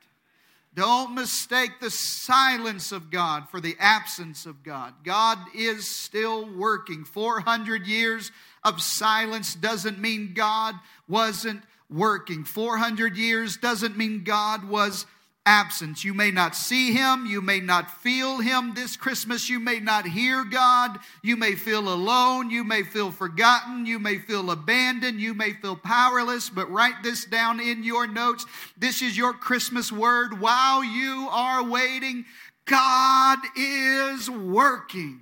Don't 0.75 1.14
mistake 1.14 1.78
the 1.81 1.90
silence 1.90 2.90
of 2.90 3.09
God 3.09 3.49
for 3.49 3.61
the 3.61 3.76
absence 3.78 4.45
of 4.45 4.64
God. 4.64 4.93
God 5.04 5.38
is 5.54 5.87
still 5.87 6.52
working. 6.52 7.04
400 7.04 7.87
years 7.87 8.33
of 8.64 8.80
silence 8.80 9.54
doesn't 9.54 9.99
mean 9.99 10.33
God 10.35 10.75
wasn't 11.09 11.62
working. 11.90 12.44
400 12.44 13.16
years 13.16 13.56
doesn't 13.56 13.97
mean 13.97 14.25
God 14.25 14.68
was 14.68 15.06
absent. 15.47 16.02
You 16.04 16.14
may 16.14 16.30
not 16.30 16.56
see 16.56 16.92
him, 16.92 17.26
you 17.26 17.42
may 17.42 17.61
not 17.61 17.90
feel 18.00 18.38
him 18.38 18.73
this 18.75 18.97
Christmas, 18.97 19.50
you 19.50 19.61
may 19.61 19.78
not 19.78 20.06
hear 20.06 20.42
God, 20.44 20.99
you 21.23 21.37
may 21.37 21.54
feel 21.54 21.92
alone, 21.92 22.49
you 22.49 22.64
may 22.64 22.83
feel 22.83 23.11
forgotten, 23.11 23.85
you 23.85 23.99
may 23.99 24.18
feel 24.18 24.50
abandoned, 24.50 25.21
you 25.21 25.35
may 25.35 25.52
feel 25.52 25.76
powerless, 25.76 26.49
but 26.49 26.71
write 26.71 27.02
this 27.02 27.26
down 27.26 27.61
in 27.61 27.85
your 27.85 28.06
notes. 28.06 28.47
This 28.78 29.02
is 29.02 29.18
your 29.18 29.35
Christmas 29.35 29.92
word. 29.92 30.40
While 30.40 30.83
you 30.83 31.28
are 31.30 31.62
waiting, 31.62 32.25
God 32.64 33.38
is 33.54 34.30
working. 34.30 35.21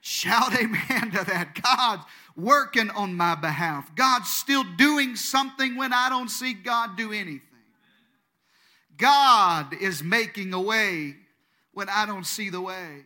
Shout 0.00 0.54
amen 0.60 1.12
to 1.12 1.24
that. 1.24 1.60
God's 1.62 2.02
working 2.38 2.88
on 2.90 3.14
my 3.14 3.34
behalf. 3.34 3.94
God's 3.96 4.30
still 4.30 4.64
doing 4.76 5.16
something 5.16 5.76
when 5.76 5.92
I 5.92 6.08
don't 6.08 6.30
see 6.30 6.54
God 6.54 6.96
do 6.96 7.12
anything. 7.12 7.42
God 8.96 9.74
is 9.80 10.02
making 10.02 10.54
a 10.54 10.60
way 10.60 11.16
when 11.72 11.88
I 11.88 12.06
don't 12.06 12.26
see 12.26 12.48
the 12.48 12.60
way. 12.60 13.04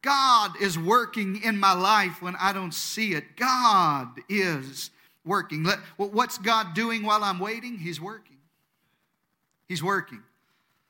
God 0.00 0.60
is 0.60 0.78
working 0.78 1.42
in 1.42 1.58
my 1.58 1.74
life 1.74 2.20
when 2.20 2.34
I 2.36 2.52
don't 2.52 2.74
see 2.74 3.12
it. 3.12 3.36
God 3.36 4.08
is 4.28 4.90
working. 5.24 5.66
What's 5.96 6.38
God 6.38 6.74
doing 6.74 7.04
while 7.04 7.22
I'm 7.22 7.38
waiting? 7.38 7.78
He's 7.78 8.00
working. 8.00 8.38
He's 9.68 9.82
working. 9.82 10.22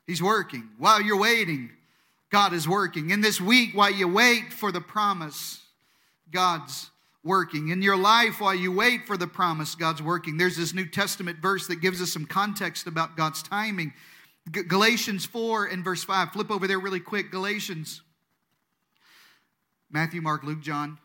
He's 0.06 0.22
working. 0.22 0.70
While 0.78 1.02
you're 1.02 1.20
waiting, 1.20 1.70
God 2.30 2.52
is 2.52 2.66
working. 2.66 3.10
In 3.10 3.20
this 3.20 3.40
week, 3.40 3.74
while 3.74 3.92
you 3.92 4.08
wait 4.08 4.52
for 4.52 4.72
the 4.72 4.80
promise, 4.80 5.60
God's 6.30 6.90
working. 7.24 7.68
In 7.68 7.82
your 7.82 7.96
life, 7.96 8.40
while 8.40 8.54
you 8.54 8.72
wait 8.72 9.06
for 9.06 9.16
the 9.16 9.26
promise, 9.26 9.74
God's 9.74 10.02
working. 10.02 10.36
There's 10.36 10.56
this 10.56 10.74
New 10.74 10.86
Testament 10.86 11.38
verse 11.38 11.66
that 11.68 11.76
gives 11.76 12.02
us 12.02 12.12
some 12.12 12.26
context 12.26 12.86
about 12.86 13.16
God's 13.16 13.42
timing. 13.42 13.92
Galatians 14.50 15.24
4 15.24 15.66
and 15.66 15.84
verse 15.84 16.02
5. 16.02 16.32
Flip 16.32 16.50
over 16.50 16.66
there 16.66 16.80
really 16.80 17.00
quick. 17.00 17.30
Galatians. 17.30 18.02
Matthew, 19.90 20.20
Mark, 20.20 20.42
Luke, 20.42 20.60
John. 20.60 20.98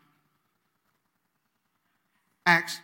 Acts. 2.46 2.80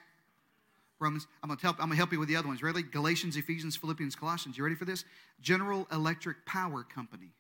Romans. 1.01 1.27
I'm 1.43 1.49
gonna 1.49 1.61
help. 1.61 1.77
I'm 1.81 1.87
gonna 1.87 1.97
help 1.97 2.13
you 2.13 2.21
with 2.21 2.29
the 2.29 2.37
other 2.37 2.49
ones. 2.49 2.63
Ready? 2.63 2.83
Galatians, 2.83 3.37
Ephesians, 3.37 3.77
Philippians, 3.77 4.15
Colossians. 4.15 4.57
You 4.57 4.65
ready 4.65 4.77
for 4.77 4.85
this? 4.85 5.05
General 5.41 5.89
Electric 5.91 6.47
Power 6.47 6.85
Company. 6.85 7.33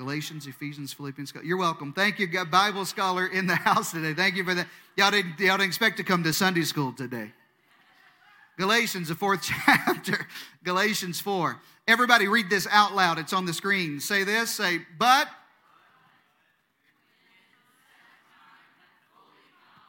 Galatians, 0.00 0.46
Ephesians, 0.46 0.94
Philippians. 0.94 1.34
You're 1.44 1.58
welcome. 1.58 1.92
Thank 1.92 2.18
you, 2.18 2.26
Bible 2.46 2.86
scholar 2.86 3.26
in 3.26 3.46
the 3.46 3.54
house 3.68 3.90
today. 3.90 4.14
Thank 4.14 4.34
you 4.34 4.44
for 4.44 4.54
that. 4.54 4.66
Y'all 4.96 5.10
didn't, 5.10 5.38
y'all 5.38 5.58
didn't 5.58 5.68
expect 5.68 5.98
to 5.98 6.04
come 6.04 6.24
to 6.24 6.32
Sunday 6.32 6.62
school 6.62 6.94
today. 6.94 7.32
Galatians, 8.56 9.08
the 9.08 9.14
fourth 9.14 9.42
chapter. 9.66 10.26
Galatians 10.64 11.20
4. 11.20 11.60
Everybody 11.86 12.28
read 12.28 12.48
this 12.48 12.66
out 12.70 12.94
loud. 12.94 13.18
It's 13.18 13.34
on 13.34 13.44
the 13.44 13.52
screen. 13.52 14.00
Say 14.00 14.24
this, 14.24 14.54
say, 14.54 14.78
but. 14.98 15.28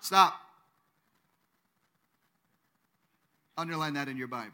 Stop. 0.01 0.34
Underline 3.58 3.94
that 3.94 4.10
in 4.10 4.18
your 4.18 4.27
Bible. 4.27 4.51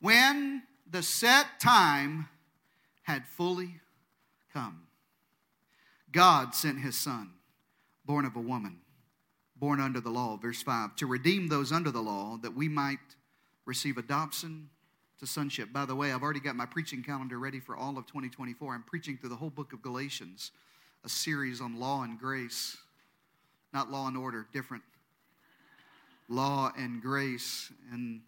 When 0.00 0.62
the 0.88 1.02
set 1.02 1.58
time 1.58 2.28
had 3.08 3.26
fully 3.26 3.80
come, 4.52 4.82
God 6.12 6.54
sent 6.54 6.78
his 6.80 6.96
son, 6.96 7.30
born 8.04 8.26
of 8.26 8.36
a 8.36 8.40
woman, 8.40 8.80
born 9.56 9.80
under 9.80 9.98
the 9.98 10.10
law, 10.10 10.36
verse 10.36 10.62
5, 10.62 10.94
to 10.96 11.06
redeem 11.06 11.48
those 11.48 11.72
under 11.72 11.90
the 11.90 12.02
law 12.02 12.36
that 12.42 12.54
we 12.54 12.68
might 12.68 12.98
receive 13.64 13.96
adoption 13.96 14.68
to 15.18 15.26
sonship. 15.26 15.72
By 15.72 15.86
the 15.86 15.94
way, 15.94 16.12
I've 16.12 16.22
already 16.22 16.38
got 16.40 16.54
my 16.54 16.66
preaching 16.66 17.02
calendar 17.02 17.38
ready 17.38 17.60
for 17.60 17.74
all 17.74 17.96
of 17.96 18.06
2024. 18.06 18.74
I'm 18.74 18.82
preaching 18.82 19.16
through 19.16 19.30
the 19.30 19.36
whole 19.36 19.50
book 19.50 19.72
of 19.72 19.80
Galatians, 19.80 20.52
a 21.02 21.08
series 21.08 21.62
on 21.62 21.80
law 21.80 22.02
and 22.02 22.18
grace. 22.18 22.76
Not 23.72 23.90
law 23.90 24.06
and 24.06 24.18
order, 24.18 24.46
different. 24.52 24.82
law 26.28 26.70
and 26.76 27.00
grace. 27.00 27.72
And 27.90 28.20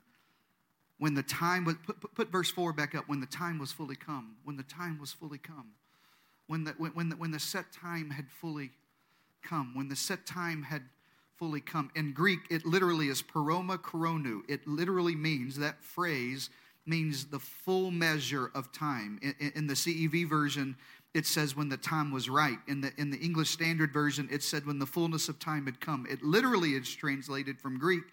when 1.01 1.15
the 1.15 1.23
time 1.23 1.65
was, 1.65 1.77
put, 1.85 1.99
put, 1.99 2.15
put, 2.15 2.31
verse 2.31 2.51
4 2.51 2.75
back 2.75 2.95
up, 2.95 3.09
when 3.09 3.21
the 3.21 3.27
time 3.27 3.59
was 3.59 3.73
fully 3.73 3.97
come, 3.97 4.37
when 4.45 4.59
the 4.59 4.63
time 4.63 4.99
was 5.01 5.13
fully 5.13 5.39
come, 5.39 5.73
when 6.47 6.63
the, 6.65 6.73
when, 6.73 6.91
when, 6.93 7.09
the, 7.09 7.17
when 7.17 7.31
the 7.31 7.41
set 7.41 7.73
time 7.73 8.11
had 8.11 8.31
fully 8.31 8.71
come, 9.43 9.75
when 9.75 9.89
the 9.89 9.97
set 9.97 10.27
time 10.27 10.63
had 10.63 10.83
fully 11.39 11.63
come. 11.63 11.91
In 11.97 12.13
Greek, 12.13 12.41
it 12.51 12.67
literally 12.67 13.09
is 13.09 13.23
paroma 13.23 13.79
koronu. 13.79 14.43
It 14.47 14.67
literally 14.69 15.17
means, 15.17 15.57
that 15.57 15.83
phrase 15.83 16.51
means 16.85 17.25
the 17.25 17.39
full 17.39 17.91
measure 17.91 18.51
of 18.55 18.71
time. 18.71 19.19
In, 19.23 19.53
in, 19.55 19.67
the 19.67 19.75
CEV 19.75 20.29
version, 20.29 20.77
it 21.15 21.25
says 21.25 21.57
when 21.57 21.71
the 21.71 21.79
time 21.79 22.13
was 22.13 22.29
right. 22.29 22.59
In 22.69 22.83
the, 22.83 22.93
in 22.99 23.11
the 23.11 23.19
English 23.19 23.49
Standard 23.49 23.91
Version, 23.91 24.29
it 24.31 24.43
said 24.43 24.67
when 24.67 24.79
the 24.79 24.87
fullness 24.87 25.31
of 25.31 25.39
time 25.39 25.65
had 25.65 25.81
come. 25.81 26.07
It 26.11 26.23
literally 26.23 26.73
is 26.73 26.95
translated 26.95 27.59
from 27.59 27.79
Greek, 27.79 28.05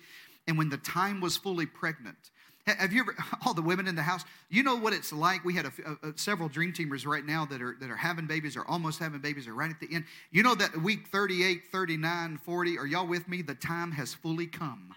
and 0.47 0.57
when 0.57 0.69
the 0.69 0.77
time 0.77 1.19
was 1.19 1.35
fully 1.35 1.65
pregnant. 1.65 2.31
Have 2.67 2.91
you 2.91 3.01
ever, 3.01 3.15
all 3.45 3.53
the 3.53 3.61
women 3.61 3.87
in 3.87 3.95
the 3.95 4.01
house, 4.01 4.23
you 4.49 4.61
know 4.61 4.75
what 4.75 4.93
it's 4.93 5.13
like? 5.13 5.45
We 5.45 5.53
had 5.53 5.65
a, 5.65 5.71
a, 5.85 6.09
a, 6.09 6.17
several 6.17 6.49
dream 6.49 6.73
teamers 6.73 7.05
right 7.05 7.25
now 7.25 7.45
that 7.45 7.61
are, 7.61 7.77
that 7.79 7.89
are 7.89 7.95
having 7.95 8.27
babies 8.27 8.57
or 8.57 8.65
almost 8.67 8.99
having 8.99 9.21
babies 9.21 9.47
or 9.47 9.53
right 9.53 9.71
at 9.71 9.79
the 9.79 9.87
end. 9.93 10.05
You 10.31 10.43
know 10.43 10.55
that 10.55 10.81
week 10.81 11.07
38, 11.07 11.63
39, 11.71 12.37
40, 12.43 12.77
are 12.77 12.85
y'all 12.85 13.07
with 13.07 13.27
me? 13.27 13.41
The 13.41 13.55
time 13.55 13.91
has 13.93 14.13
fully 14.13 14.47
come. 14.47 14.93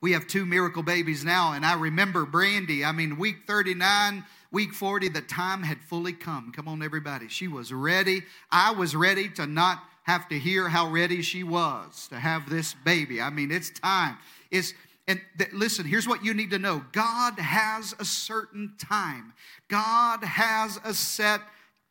We 0.00 0.12
have 0.12 0.26
two 0.26 0.44
miracle 0.46 0.82
babies 0.82 1.24
now, 1.24 1.52
and 1.52 1.64
I 1.64 1.74
remember 1.74 2.26
Brandy. 2.26 2.84
I 2.84 2.92
mean, 2.92 3.18
week 3.18 3.38
39, 3.46 4.24
week 4.52 4.74
40, 4.74 5.08
the 5.08 5.22
time 5.22 5.62
had 5.62 5.80
fully 5.80 6.12
come. 6.12 6.52
Come 6.54 6.68
on, 6.68 6.82
everybody. 6.82 7.28
She 7.28 7.48
was 7.48 7.72
ready. 7.72 8.22
I 8.50 8.72
was 8.72 8.94
ready 8.94 9.28
to 9.30 9.46
not 9.46 9.82
have 10.02 10.28
to 10.28 10.38
hear 10.38 10.68
how 10.68 10.88
ready 10.88 11.22
she 11.22 11.42
was 11.42 12.06
to 12.08 12.16
have 12.16 12.48
this 12.48 12.74
baby. 12.84 13.20
I 13.20 13.30
mean, 13.30 13.50
it's 13.50 13.70
time. 13.70 14.18
It's 14.50 14.72
and 15.08 15.20
listen, 15.52 15.86
here's 15.86 16.08
what 16.08 16.24
you 16.24 16.34
need 16.34 16.50
to 16.50 16.58
know 16.58 16.84
God 16.92 17.38
has 17.38 17.94
a 17.98 18.04
certain 18.04 18.74
time, 18.78 19.32
God 19.68 20.24
has 20.24 20.80
a 20.84 20.94
set 20.94 21.40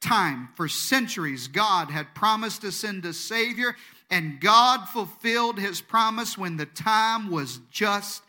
time. 0.01 0.49
For 0.55 0.67
centuries, 0.67 1.47
God 1.47 1.89
had 1.89 2.13
promised 2.13 2.61
to 2.61 2.71
send 2.71 3.05
a 3.05 3.13
Savior, 3.13 3.75
and 4.11 4.39
God 4.39 4.87
fulfilled 4.89 5.59
his 5.59 5.81
promise 5.81 6.37
when 6.37 6.57
the 6.57 6.65
time 6.65 7.31
was 7.31 7.59
just 7.71 8.21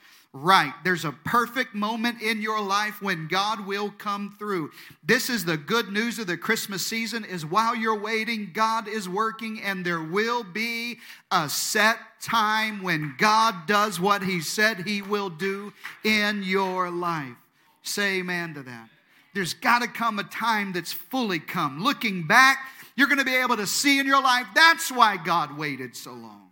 right. 0.43 0.73
There's 0.85 1.05
a 1.05 1.13
perfect 1.13 1.75
moment 1.75 2.21
in 2.23 2.43
your 2.43 2.61
life 2.61 3.01
when 3.01 3.29
God 3.29 3.67
will 3.67 3.91
come 3.91 4.35
through. 4.39 4.71
This 5.05 5.31
is 5.31 5.45
the 5.45 5.57
good 5.57 5.91
news 5.91 6.19
of 6.19 6.27
the 6.27 6.37
Christmas 6.37 6.87
season 6.87 7.25
is 7.25 7.45
while 7.45 7.75
you're 7.75 7.99
waiting, 7.99 8.51
God 8.53 8.89
is 8.89 9.09
working 9.09 9.61
and 9.63 9.85
there 9.85 10.03
will 10.03 10.45
be 10.45 10.99
a 11.31 11.49
set 11.49 11.99
time 12.21 12.83
when 12.83 13.15
God 13.19 13.67
does 13.67 13.99
what 13.99 14.23
he 14.23 14.41
said 14.41 14.81
he 14.81 15.03
will 15.03 15.31
do 15.31 15.73
in 16.05 16.43
your 16.43 16.91
life. 16.91 17.37
Say 17.83 18.19
amen 18.19 18.55
to 18.55 18.63
that. 18.65 18.89
There's 19.35 19.55
got 19.55 19.83
to 19.83 19.89
come 19.89 20.19
a 20.19 20.25
time 20.25 20.73
that's 20.73 20.93
fully 20.93 21.39
come. 21.39 21.83
Looking 21.83 22.27
back, 22.27 22.59
you're 22.97 23.09
going 23.09 23.19
to 23.19 23.25
be 23.25 23.37
able 23.37 23.57
to 23.57 23.67
see 23.67 23.99
in 23.99 24.07
your 24.07 24.23
life 24.23 24.47
that's 24.55 24.91
why 24.91 25.17
God 25.17 25.57
waited 25.57 25.95
so 25.95 26.13
long. 26.13 26.46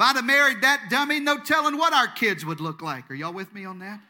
If 0.00 0.06
I'd 0.06 0.16
have 0.16 0.24
married 0.24 0.62
that 0.62 0.86
dummy, 0.88 1.20
no 1.20 1.36
telling 1.36 1.76
what 1.76 1.92
our 1.92 2.06
kids 2.06 2.42
would 2.42 2.58
look 2.58 2.80
like. 2.80 3.10
Are 3.10 3.14
y'all 3.14 3.34
with 3.34 3.52
me 3.52 3.66
on 3.66 3.80
that? 3.80 4.00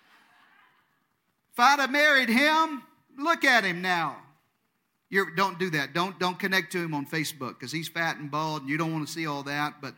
If 1.52 1.58
I'd 1.58 1.80
have 1.80 1.90
married 1.90 2.28
him, 2.28 2.84
look 3.18 3.44
at 3.44 3.64
him 3.64 3.82
now. 3.82 4.16
You're, 5.08 5.34
don't 5.34 5.58
do 5.58 5.68
that. 5.70 5.92
Don't, 5.92 6.16
don't 6.20 6.38
connect 6.38 6.70
to 6.74 6.78
him 6.78 6.94
on 6.94 7.06
Facebook 7.06 7.58
because 7.58 7.72
he's 7.72 7.88
fat 7.88 8.18
and 8.18 8.30
bald 8.30 8.60
and 8.60 8.70
you 8.70 8.76
don't 8.76 8.92
want 8.92 9.04
to 9.08 9.12
see 9.12 9.26
all 9.26 9.42
that. 9.42 9.80
But 9.80 9.94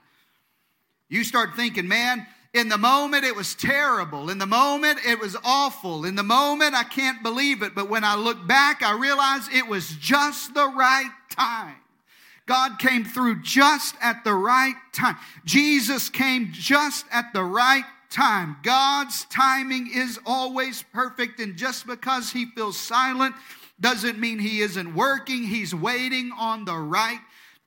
you 1.11 1.25
start 1.25 1.57
thinking, 1.57 1.87
man, 1.87 2.27
in 2.55 2.71
the 2.71 2.79
moment 2.79 3.25
it 3.25 3.37
was 3.37 3.55
terrible. 3.55 4.31
In 4.31 4.39
the 4.39 4.47
moment 4.47 4.99
it 5.05 5.21
was 5.21 5.37
awful. 5.45 6.07
In 6.07 6.15
the 6.15 6.23
moment 6.23 6.75
I 6.75 6.85
can't 6.85 7.23
believe 7.23 7.61
it. 7.61 7.75
But 7.75 7.91
when 7.91 8.03
I 8.03 8.15
look 8.15 8.47
back, 8.47 8.83
I 8.83 8.99
realize 8.99 9.47
it 9.53 9.69
was 9.69 9.91
just 9.97 10.55
the 10.55 10.69
right 10.69 11.11
time. 11.29 11.82
God 12.47 12.79
came 12.79 13.05
through 13.05 13.43
just 13.43 13.95
at 14.01 14.25
the 14.25 14.35
right 14.35 14.75
time. 14.93 15.17
Jesus 15.45 16.09
came 16.09 16.51
just 16.53 17.07
at 17.13 17.33
the 17.33 17.45
right 17.45 17.85
time. 18.11 18.57
God's 18.63 19.25
timing 19.27 19.91
is 19.93 20.19
always 20.27 20.83
perfect, 20.93 21.41
and 21.41 21.57
just 21.57 21.87
because 21.87 22.33
He 22.33 22.47
feels 22.47 22.79
silent 22.79 23.35
doesn't 23.81 24.19
mean 24.19 24.39
He 24.39 24.61
isn't 24.61 24.95
working. 24.95 25.45
He's 25.45 25.75
waiting 25.75 26.31
on 26.39 26.65
the 26.65 26.77
right 26.77 27.21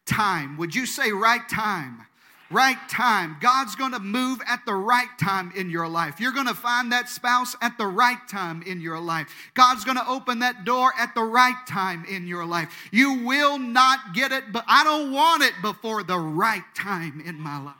time. 0.05 0.57
Would 0.57 0.75
you 0.75 0.85
say 0.85 1.11
right 1.11 1.47
time? 1.49 2.05
Right 2.51 2.77
time. 2.89 3.37
God's 3.41 3.75
going 3.75 3.93
to 3.93 3.99
move 3.99 4.39
at 4.47 4.65
the 4.65 4.73
right 4.73 5.09
time 5.19 5.51
in 5.55 5.69
your 5.69 5.87
life. 5.87 6.19
You're 6.19 6.31
going 6.31 6.47
to 6.47 6.53
find 6.53 6.91
that 6.91 7.09
spouse 7.09 7.55
at 7.61 7.77
the 7.77 7.87
right 7.87 8.19
time 8.29 8.61
in 8.63 8.81
your 8.81 8.99
life. 8.99 9.27
God's 9.53 9.83
going 9.83 9.97
to 9.97 10.07
open 10.07 10.39
that 10.39 10.65
door 10.65 10.91
at 10.97 11.15
the 11.15 11.23
right 11.23 11.55
time 11.67 12.05
in 12.05 12.27
your 12.27 12.45
life. 12.45 12.69
You 12.91 13.25
will 13.25 13.57
not 13.57 14.13
get 14.13 14.31
it, 14.31 14.51
but 14.51 14.63
I 14.67 14.83
don't 14.83 15.11
want 15.11 15.43
it 15.43 15.53
before 15.61 16.03
the 16.03 16.19
right 16.19 16.63
time 16.75 17.21
in 17.25 17.39
my 17.39 17.61
life. 17.61 17.75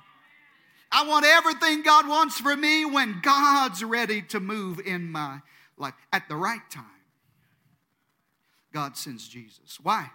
I 0.91 1.05
want 1.07 1.25
everything 1.25 1.84
God 1.84 2.07
wants 2.07 2.39
for 2.39 2.55
me 2.55 2.86
when 2.86 3.19
God's 3.22 3.84
ready 3.84 4.22
to 4.24 4.39
move 4.39 4.79
in 4.79 5.12
my 5.12 5.41
life 5.77 5.93
at 6.13 6.27
the 6.29 6.36
right 6.36 6.62
time. 6.69 6.86
God 8.72 8.98
sends 8.98 9.27
Jesus. 9.27 9.77
Why? 9.81 10.10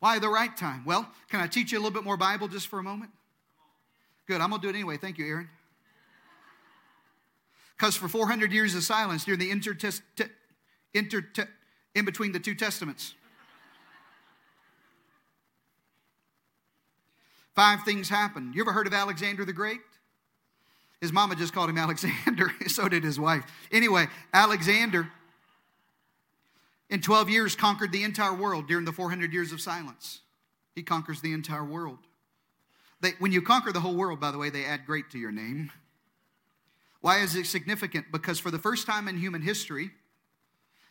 Why 0.00 0.18
the 0.18 0.28
right 0.28 0.56
time? 0.56 0.84
Well, 0.84 1.08
can 1.30 1.40
I 1.40 1.46
teach 1.46 1.70
you 1.70 1.78
a 1.78 1.80
little 1.80 1.92
bit 1.92 2.02
more 2.02 2.16
Bible 2.16 2.48
just 2.48 2.66
for 2.66 2.80
a 2.80 2.82
moment? 2.82 3.12
Good, 4.26 4.40
I'm 4.40 4.50
going 4.50 4.60
to 4.60 4.66
do 4.66 4.70
it 4.70 4.76
anyway. 4.76 4.96
Thank 4.96 5.18
you, 5.18 5.26
Aaron. 5.26 5.48
Because 7.76 7.96
for 7.96 8.08
400 8.08 8.52
years 8.52 8.74
of 8.74 8.84
silence 8.84 9.24
during 9.24 9.40
the 9.40 9.50
inter, 9.50 9.76
inter 10.94 11.24
in 11.94 12.04
between 12.04 12.30
the 12.30 12.38
two 12.38 12.54
testaments, 12.54 13.14
five 17.56 17.82
things 17.84 18.08
happened. 18.08 18.54
You 18.54 18.62
ever 18.62 18.72
heard 18.72 18.86
of 18.86 18.94
Alexander 18.94 19.44
the 19.44 19.52
Great? 19.52 19.80
His 21.00 21.12
mama 21.12 21.34
just 21.34 21.52
called 21.52 21.68
him 21.68 21.78
Alexander, 21.86 22.52
so 22.68 22.88
did 22.88 23.02
his 23.02 23.18
wife. 23.18 23.44
Anyway, 23.72 24.06
Alexander, 24.32 25.08
in 26.88 27.00
12 27.00 27.30
years, 27.30 27.56
conquered 27.56 27.90
the 27.90 28.04
entire 28.04 28.34
world 28.34 28.68
during 28.68 28.84
the 28.84 28.92
400 28.92 29.32
years 29.32 29.50
of 29.50 29.60
silence. 29.60 30.20
He 30.76 30.84
conquers 30.84 31.20
the 31.20 31.32
entire 31.32 31.64
world. 31.64 31.98
They, 33.02 33.10
when 33.18 33.32
you 33.32 33.42
conquer 33.42 33.72
the 33.72 33.80
whole 33.80 33.96
world, 33.96 34.20
by 34.20 34.30
the 34.30 34.38
way, 34.38 34.48
they 34.48 34.64
add 34.64 34.86
great 34.86 35.10
to 35.10 35.18
your 35.18 35.32
name. 35.32 35.70
Why 37.00 37.18
is 37.18 37.34
it 37.34 37.46
significant? 37.46 38.06
Because 38.12 38.38
for 38.38 38.50
the 38.50 38.60
first 38.60 38.86
time 38.86 39.08
in 39.08 39.18
human 39.18 39.42
history, 39.42 39.90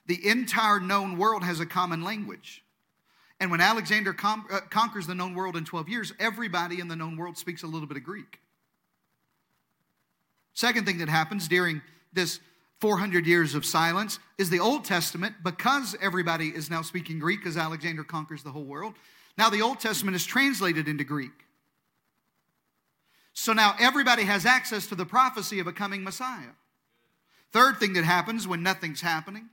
the 0.05 0.27
entire 0.27 0.81
known 0.81 1.17
world 1.17 1.43
has 1.43 1.61
a 1.61 1.65
common 1.65 2.03
language. 2.03 2.63
And 3.39 3.49
when 3.49 3.61
Alexander 3.61 4.13
com- 4.13 4.45
uh, 4.51 4.59
conquers 4.69 5.07
the 5.07 5.15
known 5.15 5.33
world 5.33 5.55
in 5.55 5.63
12 5.63 5.87
years, 5.87 6.13
everybody 6.19 6.79
in 6.79 6.89
the 6.89 6.97
known 6.97 7.15
world 7.15 7.37
speaks 7.37 7.63
a 7.63 7.67
little 7.67 7.87
bit 7.87 7.97
of 7.97 8.03
Greek. 8.03 8.39
Second 10.53 10.85
thing 10.85 10.97
that 10.97 11.07
happens 11.07 11.47
during 11.47 11.81
this 12.11 12.41
400 12.79 13.25
years 13.25 13.55
of 13.55 13.65
silence 13.65 14.19
is 14.37 14.49
the 14.49 14.59
Old 14.59 14.83
Testament, 14.83 15.35
because 15.43 15.95
everybody 16.01 16.49
is 16.49 16.69
now 16.69 16.81
speaking 16.81 17.19
Greek 17.19 17.45
as 17.45 17.55
Alexander 17.55 18.03
conquers 18.03 18.43
the 18.43 18.51
whole 18.51 18.65
world. 18.65 18.95
Now 19.37 19.49
the 19.49 19.61
Old 19.61 19.79
Testament 19.79 20.15
is 20.15 20.25
translated 20.25 20.89
into 20.89 21.05
Greek. 21.05 21.40
So 23.33 23.53
now 23.53 23.75
everybody 23.79 24.23
has 24.23 24.45
access 24.45 24.87
to 24.87 24.95
the 24.95 25.05
prophecy 25.05 25.59
of 25.59 25.67
a 25.67 25.71
coming 25.71 26.03
Messiah. 26.03 26.53
Third 27.51 27.77
thing 27.77 27.93
that 27.93 28.03
happens 28.03 28.47
when 28.47 28.63
nothing's 28.63 29.01
happening 29.01 29.49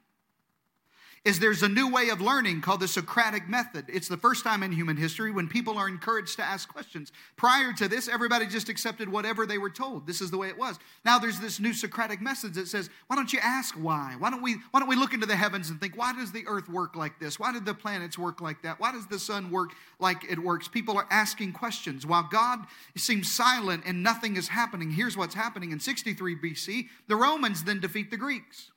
is 1.29 1.39
there's 1.39 1.63
a 1.63 1.69
new 1.69 1.93
way 1.93 2.09
of 2.09 2.23
learning 2.23 2.63
called 2.63 2.81
the 2.81 2.89
Socratic 2.89 3.51
method. 3.51 3.85
It's 3.87 4.09
the 4.09 4.17
first 4.17 4.45
time 4.45 4.63
in 4.63 4.73
human 4.73 4.97
history 4.97 5.31
when 5.31 5.47
people 5.47 5.77
are 5.77 5.87
encouraged 5.87 6.37
to 6.37 6.43
ask 6.43 6.67
questions. 6.73 7.13
Prior 7.37 7.71
to 7.75 7.87
this, 7.87 8.09
everybody 8.09 8.47
just 8.47 8.71
accepted 8.71 9.11
whatever 9.11 9.45
they 9.45 9.59
were 9.59 9.69
told. 9.69 10.07
This 10.07 10.23
is 10.23 10.31
the 10.31 10.39
way 10.39 10.49
it 10.49 10.57
was. 10.57 10.79
Now 11.05 11.19
there's 11.19 11.39
this 11.39 11.61
new 11.61 11.75
Socratic 11.75 12.23
method 12.23 12.55
that 12.55 12.67
says, 12.67 12.89
why 13.09 13.17
don't 13.17 13.31
you 13.31 13.41
ask 13.43 13.75
why? 13.75 14.15
Why 14.19 14.31
don't 14.31 14.41
we 14.41 14.55
why 14.71 14.81
don't 14.81 14.89
we 14.89 14.97
look 14.97 15.13
into 15.13 15.27
the 15.27 15.37
heavens 15.37 15.69
and 15.69 15.79
think, 15.79 15.99
why 15.99 16.15
does 16.15 16.33
the 16.33 16.47
earth 16.47 16.71
work 16.71 16.97
like 16.97 17.21
this? 17.21 17.39
Why 17.39 17.53
did 17.53 17.67
the 17.67 17.75
planets 17.75 18.17
work 18.17 18.41
like 18.41 18.63
that? 18.63 18.81
Why 18.81 18.93
does 18.93 19.07
the 19.07 19.19
sun 19.19 19.51
work 19.51 19.73
like 20.01 20.25
it 20.31 20.39
works? 20.39 20.67
People 20.67 20.97
are 20.97 21.07
asking 21.11 21.53
questions. 21.53 22.07
While 22.07 22.27
God 22.33 22.61
seems 22.97 23.31
silent 23.31 23.83
and 23.85 24.03
nothing 24.03 24.39
is 24.39 24.49
happening, 24.49 24.93
here's 24.93 25.15
what's 25.15 25.35
happening 25.35 25.73
in 25.73 25.81
63 25.81 26.37
BC. 26.37 26.89
The 27.07 27.17
Romans 27.17 27.65
then 27.65 27.81
defeat 27.81 28.11
the 28.11 28.17
Greeks. 28.17 28.71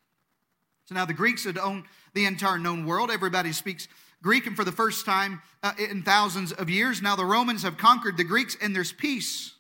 So 0.92 0.96
now 0.96 1.06
the 1.06 1.14
Greeks 1.14 1.46
had 1.46 1.58
owned 1.58 1.86
the 2.14 2.26
entire 2.26 2.58
known 2.58 2.86
world. 2.86 3.12
Everybody 3.12 3.52
speaks 3.52 3.88
Greek, 4.22 4.46
and 4.48 4.56
for 4.56 4.64
the 4.64 4.72
first 4.72 5.06
time 5.06 5.42
uh, 5.64 5.74
in 5.78 6.04
thousands 6.04 6.52
of 6.52 6.70
years, 6.70 7.02
now 7.02 7.16
the 7.16 7.26
Romans 7.26 7.64
have 7.64 7.78
conquered 7.78 8.18
the 8.18 8.24
Greeks, 8.24 8.56
and 8.62 8.76
there's 8.76 8.92
peace 8.92 9.54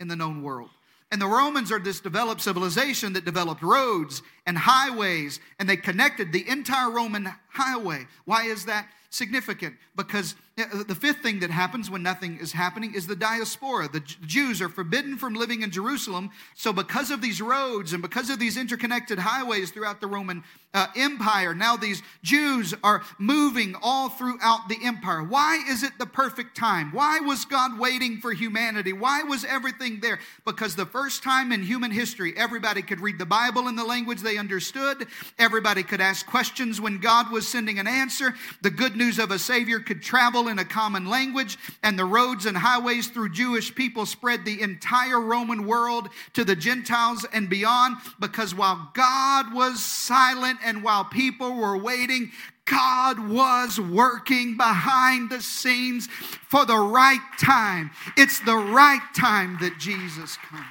in 0.00 0.08
the 0.08 0.16
known 0.16 0.42
world. 0.42 0.70
And 1.10 1.20
the 1.20 1.26
Romans 1.26 1.70
are 1.70 1.78
this 1.78 2.00
developed 2.00 2.40
civilization 2.40 3.12
that 3.12 3.26
developed 3.26 3.62
roads 3.62 4.22
and 4.46 4.58
highways, 4.58 5.40
and 5.58 5.68
they 5.68 5.76
connected 5.76 6.32
the 6.32 6.48
entire 6.48 6.90
Roman 6.90 7.28
highway. 7.48 8.06
Why 8.24 8.44
is 8.44 8.64
that 8.66 8.86
significant? 9.10 9.76
Because 9.94 10.34
uh, 10.58 10.82
the 10.86 10.94
fifth 10.94 11.20
thing 11.22 11.40
that 11.40 11.50
happens 11.50 11.90
when 11.90 12.02
nothing 12.02 12.38
is 12.38 12.52
happening 12.52 12.94
is 12.94 13.06
the 13.06 13.16
diaspora. 13.16 13.88
The 13.88 14.00
Jews 14.00 14.60
are 14.60 14.68
forbidden 14.68 15.16
from 15.16 15.32
living 15.32 15.62
in 15.62 15.70
Jerusalem. 15.70 16.30
So, 16.54 16.74
because 16.74 17.10
of 17.10 17.22
these 17.22 17.40
roads 17.40 17.94
and 17.94 18.02
because 18.02 18.28
of 18.28 18.38
these 18.38 18.58
interconnected 18.58 19.18
highways 19.18 19.70
throughout 19.70 20.02
the 20.02 20.06
Roman 20.06 20.44
uh, 20.74 20.88
Empire, 20.94 21.54
now 21.54 21.76
these 21.76 22.02
Jews 22.22 22.74
are 22.84 23.02
moving 23.18 23.74
all 23.82 24.10
throughout 24.10 24.68
the 24.68 24.76
empire. 24.82 25.22
Why 25.22 25.62
is 25.68 25.82
it 25.82 25.92
the 25.98 26.06
perfect 26.06 26.54
time? 26.54 26.92
Why 26.92 27.20
was 27.20 27.46
God 27.46 27.78
waiting 27.78 28.18
for 28.18 28.32
humanity? 28.32 28.92
Why 28.92 29.22
was 29.22 29.46
everything 29.46 30.00
there? 30.00 30.18
Because 30.44 30.76
the 30.76 30.86
first 30.86 31.22
time 31.22 31.50
in 31.50 31.62
human 31.62 31.90
history, 31.90 32.34
everybody 32.36 32.82
could 32.82 33.00
read 33.00 33.18
the 33.18 33.24
Bible 33.24 33.68
in 33.68 33.76
the 33.76 33.84
language 33.84 34.20
they 34.20 34.31
understood, 34.38 35.06
everybody 35.38 35.82
could 35.82 36.00
ask 36.00 36.26
questions 36.26 36.80
when 36.80 36.98
God 36.98 37.30
was 37.30 37.46
sending 37.46 37.78
an 37.78 37.86
answer, 37.86 38.34
the 38.62 38.70
good 38.70 38.96
news 38.96 39.18
of 39.18 39.30
a 39.30 39.38
Savior 39.38 39.80
could 39.80 40.02
travel 40.02 40.48
in 40.48 40.58
a 40.58 40.64
common 40.64 41.06
language, 41.06 41.58
and 41.82 41.98
the 41.98 42.04
roads 42.04 42.46
and 42.46 42.56
highways 42.56 43.08
through 43.08 43.30
Jewish 43.30 43.74
people 43.74 44.06
spread 44.06 44.44
the 44.44 44.60
entire 44.60 45.20
Roman 45.20 45.66
world 45.66 46.08
to 46.34 46.44
the 46.44 46.56
Gentiles 46.56 47.26
and 47.32 47.48
beyond. 47.48 47.96
Because 48.20 48.54
while 48.54 48.90
God 48.94 49.54
was 49.54 49.84
silent 49.84 50.58
and 50.64 50.82
while 50.82 51.04
people 51.04 51.54
were 51.54 51.76
waiting, 51.76 52.30
God 52.64 53.28
was 53.28 53.80
working 53.80 54.56
behind 54.56 55.30
the 55.30 55.40
scenes 55.40 56.06
for 56.48 56.64
the 56.64 56.78
right 56.78 57.20
time. 57.40 57.90
It's 58.16 58.38
the 58.40 58.56
right 58.56 59.02
time 59.16 59.58
that 59.60 59.78
Jesus 59.78 60.36
comes. 60.48 60.64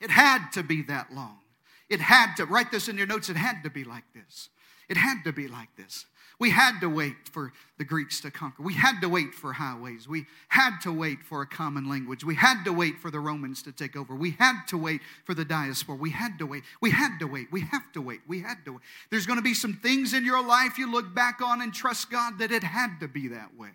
It 0.00 0.10
had 0.10 0.50
to 0.52 0.62
be 0.62 0.82
that 0.82 1.12
long. 1.12 1.38
It 1.88 2.00
had 2.00 2.34
to, 2.36 2.46
write 2.46 2.70
this 2.70 2.88
in 2.88 2.96
your 2.96 3.06
notes, 3.06 3.28
it 3.28 3.36
had 3.36 3.62
to 3.62 3.70
be 3.70 3.84
like 3.84 4.04
this. 4.14 4.48
It 4.88 4.96
had 4.96 5.22
to 5.24 5.32
be 5.32 5.48
like 5.48 5.74
this. 5.76 6.06
We 6.38 6.50
had 6.50 6.80
to 6.80 6.88
wait 6.88 7.14
for 7.32 7.52
the 7.78 7.84
Greeks 7.84 8.20
to 8.20 8.30
conquer. 8.30 8.62
We 8.62 8.74
had 8.74 9.00
to 9.00 9.08
wait 9.08 9.34
for 9.34 9.54
highways. 9.54 10.06
We 10.06 10.26
had 10.48 10.78
to 10.82 10.92
wait 10.92 11.22
for 11.22 11.40
a 11.40 11.46
common 11.46 11.88
language. 11.88 12.24
We 12.24 12.34
had 12.34 12.62
to 12.64 12.74
wait 12.74 12.98
for 12.98 13.10
the 13.10 13.20
Romans 13.20 13.62
to 13.62 13.72
take 13.72 13.96
over. 13.96 14.14
We 14.14 14.32
had 14.32 14.66
to 14.68 14.76
wait 14.76 15.00
for 15.24 15.32
the 15.32 15.46
diaspora. 15.46 15.96
We 15.96 16.10
had 16.10 16.38
to 16.38 16.46
wait. 16.46 16.62
We 16.82 16.90
had 16.90 17.18
to 17.20 17.26
wait. 17.26 17.50
We 17.50 17.62
have 17.62 17.90
to 17.94 18.02
wait. 18.02 18.20
We 18.28 18.40
had 18.40 18.66
to 18.66 18.72
wait. 18.72 18.80
There's 19.10 19.24
going 19.24 19.38
to 19.38 19.42
be 19.42 19.54
some 19.54 19.74
things 19.74 20.12
in 20.12 20.26
your 20.26 20.44
life 20.44 20.76
you 20.76 20.92
look 20.92 21.14
back 21.14 21.40
on 21.40 21.62
and 21.62 21.72
trust 21.72 22.10
God 22.10 22.38
that 22.38 22.52
it 22.52 22.62
had 22.62 23.00
to 23.00 23.08
be 23.08 23.28
that 23.28 23.56
way. 23.56 23.70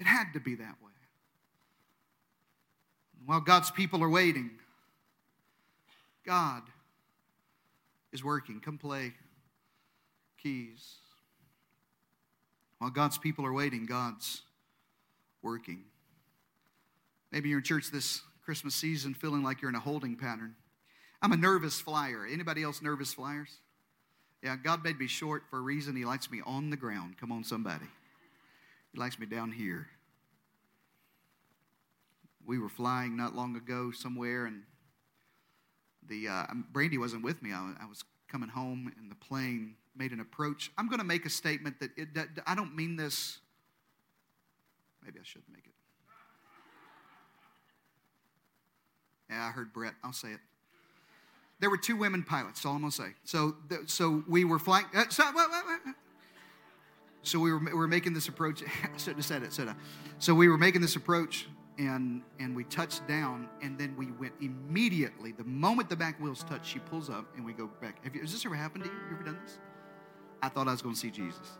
It 0.00 0.06
had 0.06 0.32
to 0.32 0.40
be 0.40 0.54
that 0.54 0.76
way. 0.82 0.92
While 3.26 3.40
God's 3.40 3.70
people 3.70 4.02
are 4.02 4.08
waiting, 4.08 4.50
God 6.24 6.62
is 8.14 8.24
working. 8.24 8.60
Come 8.60 8.78
play 8.78 9.12
keys. 10.42 10.94
While 12.78 12.90
God's 12.90 13.18
people 13.18 13.44
are 13.44 13.52
waiting, 13.52 13.84
God's 13.84 14.42
working. 15.42 15.84
Maybe 17.32 17.48
you're 17.48 17.58
in 17.58 17.64
church 17.64 17.90
this 17.90 18.22
Christmas 18.44 18.74
season 18.74 19.14
feeling 19.14 19.42
like 19.42 19.60
you're 19.60 19.68
in 19.68 19.74
a 19.74 19.80
holding 19.80 20.16
pattern. 20.16 20.54
I'm 21.20 21.32
a 21.32 21.36
nervous 21.36 21.80
flyer. 21.80 22.26
Anybody 22.30 22.62
else 22.62 22.80
nervous 22.80 23.12
flyers? 23.12 23.48
Yeah, 24.42 24.56
God 24.56 24.84
made 24.84 24.98
me 24.98 25.06
short 25.06 25.42
for 25.50 25.58
a 25.58 25.62
reason. 25.62 25.96
He 25.96 26.04
likes 26.04 26.30
me 26.30 26.40
on 26.46 26.70
the 26.70 26.76
ground. 26.76 27.16
Come 27.18 27.32
on, 27.32 27.42
somebody. 27.42 27.86
He 28.92 28.98
likes 28.98 29.18
me 29.18 29.26
down 29.26 29.50
here. 29.50 29.88
We 32.46 32.58
were 32.58 32.68
flying 32.68 33.16
not 33.16 33.34
long 33.34 33.56
ago 33.56 33.90
somewhere, 33.90 34.44
and 34.44 34.62
the 36.08 36.28
uh, 36.28 36.46
Brandy 36.72 36.98
wasn't 36.98 37.22
with 37.22 37.42
me. 37.42 37.52
I, 37.52 37.72
I 37.80 37.86
was 37.86 38.04
coming 38.28 38.48
home, 38.48 38.92
and 38.98 39.10
the 39.10 39.16
plane 39.16 39.76
made 39.96 40.12
an 40.12 40.20
approach. 40.20 40.70
I'm 40.76 40.88
going 40.88 40.98
to 40.98 41.04
make 41.04 41.24
a 41.26 41.30
statement 41.30 41.78
that, 41.80 41.90
it, 41.96 42.14
that 42.14 42.28
I 42.46 42.54
don't 42.54 42.74
mean 42.74 42.96
this. 42.96 43.38
Maybe 45.04 45.18
I 45.20 45.24
should 45.24 45.42
make 45.50 45.66
it. 45.66 45.72
Yeah, 49.30 49.44
I 49.46 49.50
heard 49.50 49.72
Brett. 49.72 49.94
I'll 50.02 50.12
say 50.12 50.28
it. 50.28 50.40
There 51.60 51.70
were 51.70 51.78
two 51.78 51.96
women 51.96 52.22
pilots. 52.22 52.60
That's 52.60 52.66
all 52.66 52.76
I'm 52.76 52.82
to 52.82 52.90
say. 52.90 53.14
So, 53.24 53.56
so 53.86 54.22
we 54.28 54.44
were 54.44 54.58
flying. 54.58 54.86
Uh, 54.94 55.04
so, 55.08 55.24
what, 55.24 55.50
what, 55.50 55.64
what? 55.64 55.94
so 57.22 57.38
we 57.38 57.52
were, 57.52 57.58
we 57.58 57.72
were 57.72 57.88
making 57.88 58.12
this 58.14 58.28
approach. 58.28 58.62
I 58.82 58.96
shouldn't 58.98 59.24
have 59.24 59.24
said 59.24 59.42
it? 59.42 59.76
So 60.18 60.34
we 60.34 60.48
were 60.48 60.58
making 60.58 60.80
this 60.80 60.96
approach, 60.96 61.46
and 61.78 62.22
and 62.38 62.54
we 62.54 62.64
touched 62.64 63.06
down, 63.08 63.48
and 63.62 63.78
then 63.78 63.96
we 63.96 64.12
went 64.12 64.34
immediately. 64.40 65.32
The 65.32 65.44
moment 65.44 65.88
the 65.88 65.96
back 65.96 66.20
wheels 66.20 66.44
touch, 66.44 66.66
she 66.66 66.78
pulls 66.78 67.10
up, 67.10 67.26
and 67.36 67.44
we 67.44 67.52
go 67.52 67.70
back. 67.80 68.00
You, 68.12 68.20
has 68.20 68.32
this 68.32 68.44
ever 68.46 68.54
happened 68.54 68.84
to 68.84 68.90
you? 68.90 68.96
You 69.10 69.16
ever 69.16 69.24
done 69.24 69.38
this? 69.42 69.58
I 70.42 70.48
thought 70.48 70.68
I 70.68 70.72
was 70.72 70.82
going 70.82 70.94
to 70.94 71.00
see 71.00 71.10
Jesus. 71.10 71.58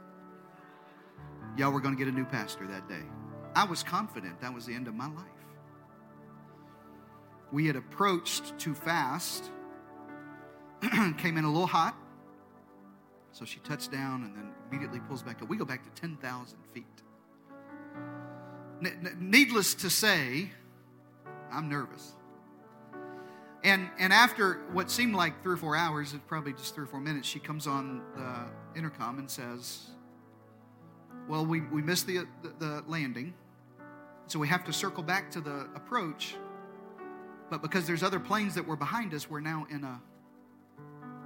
Y'all 1.56 1.72
were 1.72 1.80
going 1.80 1.96
to 1.96 1.98
get 1.98 2.12
a 2.12 2.16
new 2.16 2.24
pastor 2.24 2.66
that 2.66 2.88
day. 2.88 3.02
I 3.54 3.64
was 3.64 3.82
confident 3.82 4.40
that 4.40 4.52
was 4.52 4.66
the 4.66 4.74
end 4.74 4.88
of 4.88 4.94
my 4.94 5.06
life. 5.06 5.24
We 7.52 7.66
had 7.66 7.76
approached 7.76 8.58
too 8.58 8.74
fast, 8.74 9.50
came 11.18 11.38
in 11.38 11.44
a 11.44 11.50
little 11.50 11.68
hot, 11.68 11.96
so 13.30 13.44
she 13.44 13.60
touched 13.60 13.92
down 13.92 14.24
and 14.24 14.36
then 14.36 14.52
immediately 14.68 15.00
pulls 15.00 15.22
back 15.22 15.40
up. 15.40 15.48
We 15.48 15.56
go 15.56 15.64
back 15.64 15.84
to 15.84 16.00
10,000 16.00 16.58
feet. 16.72 16.84
Needless 19.18 19.74
to 19.74 19.90
say, 19.90 20.50
I'm 21.52 21.68
nervous. 21.68 22.14
And, 23.62 23.88
and 23.98 24.12
after 24.12 24.60
what 24.72 24.90
seemed 24.90 25.14
like 25.14 25.42
three 25.42 25.54
or 25.54 25.56
four 25.56 25.74
hours, 25.74 26.12
it's 26.12 26.22
probably 26.26 26.52
just 26.52 26.74
three 26.74 26.84
or 26.84 26.86
four 26.86 27.00
minutes, 27.00 27.26
she 27.26 27.38
comes 27.38 27.66
on 27.66 28.02
the 28.14 28.78
intercom 28.78 29.18
and 29.18 29.30
says, 29.30 29.90
Well, 31.28 31.46
we, 31.46 31.62
we 31.62 31.80
missed 31.80 32.06
the, 32.06 32.26
the, 32.42 32.52
the 32.58 32.84
landing, 32.86 33.32
so 34.26 34.38
we 34.38 34.48
have 34.48 34.64
to 34.64 34.72
circle 34.72 35.02
back 35.02 35.30
to 35.30 35.40
the 35.40 35.68
approach. 35.74 36.34
But 37.50 37.62
because 37.62 37.86
there's 37.86 38.02
other 38.02 38.20
planes 38.20 38.54
that 38.54 38.66
were 38.66 38.76
behind 38.76 39.14
us, 39.14 39.30
we're 39.30 39.40
now 39.40 39.66
in 39.70 39.82
a 39.84 40.00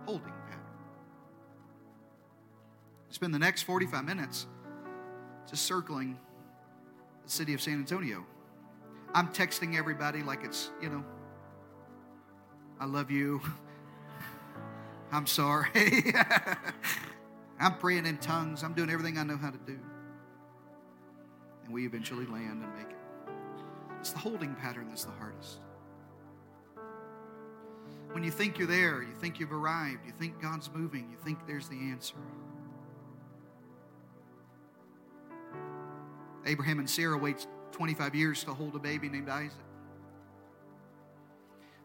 holding 0.05 0.33
pattern. 0.49 0.61
Spend 3.11 3.35
the 3.35 3.39
next 3.39 3.63
45 3.63 4.05
minutes 4.05 4.47
just 5.49 5.65
circling 5.65 6.19
the 7.29 7.35
city 7.35 7.53
of 7.53 7.61
San 7.61 7.75
Antonio. 7.75 8.25
I'm 9.13 9.29
texting 9.29 9.77
everybody 9.77 10.23
like 10.23 10.45
it's, 10.45 10.71
you 10.81 10.89
know, 10.89 11.05
I 12.81 12.87
love 12.87 13.11
you. 13.11 13.43
I'm 15.13 15.27
sorry. 15.27 15.69
I'm 17.61 17.77
praying 17.77 18.07
in 18.07 18.17
tongues. 18.19 18.63
I'm 18.63 18.73
doing 18.73 18.89
everything 18.89 19.19
I 19.19 19.25
know 19.25 19.37
how 19.37 19.51
to 19.51 19.59
do. 19.59 19.79
And 21.65 21.75
we 21.75 21.85
eventually 21.85 22.25
land 22.25 22.63
and 22.63 22.75
make 22.75 22.91
it. 22.91 22.97
It's 24.01 24.13
the 24.13 24.19
holding 24.19 24.55
pattern 24.55 24.87
that's 24.89 25.05
the 25.05 25.13
hardest. 25.13 25.59
When 28.13 28.25
you 28.25 28.31
think 28.31 28.57
you're 28.57 28.67
there, 28.67 29.03
you 29.03 29.13
think 29.21 29.39
you've 29.39 29.53
arrived, 29.53 30.07
you 30.07 30.13
think 30.19 30.41
God's 30.41 30.71
moving, 30.73 31.11
you 31.11 31.19
think 31.23 31.47
there's 31.47 31.69
the 31.69 31.91
answer. 31.91 32.17
Abraham 36.49 36.79
and 36.79 36.89
Sarah 36.89 37.19
waits 37.19 37.47
25 37.73 38.15
years 38.15 38.43
to 38.45 38.55
hold 38.55 38.75
a 38.75 38.79
baby 38.79 39.09
named 39.09 39.29
Isaac. 39.29 39.53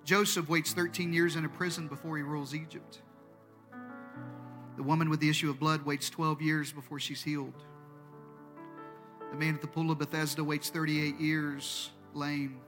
Joseph 0.06 0.50
waits 0.50 0.74
13 0.74 1.14
years 1.14 1.36
in 1.36 1.46
a 1.46 1.50
prison 1.50 1.88
before 1.88 2.18
he 2.18 2.24
rules 2.24 2.56
Egypt. 2.56 3.02
The 4.78 4.84
woman 4.84 5.10
with 5.10 5.20
the 5.20 5.30
issue 5.30 5.50
of 5.50 5.60
blood 5.60 5.84
waits 5.84 6.10
12 6.10 6.42
years 6.42 6.72
before 6.72 7.00
she's 7.00 7.22
healed. 7.22 7.54
The 9.32 9.38
man 9.38 9.56
at 9.56 9.62
the 9.62 9.68
pool 9.68 9.92
of 9.92 10.00
Bethesda 10.00 10.44
waits 10.44 10.70
38 10.70 11.20
years 11.20 11.92
lame 12.14 12.60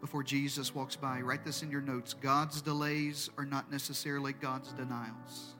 before 0.00 0.22
Jesus 0.22 0.74
walks 0.74 0.96
by. 0.96 1.20
Write 1.20 1.44
this 1.44 1.62
in 1.62 1.70
your 1.70 1.80
notes. 1.80 2.14
God's 2.14 2.60
delays 2.60 3.30
are 3.38 3.44
not 3.44 3.70
necessarily 3.70 4.32
God's 4.32 4.72
denials. 4.72 5.54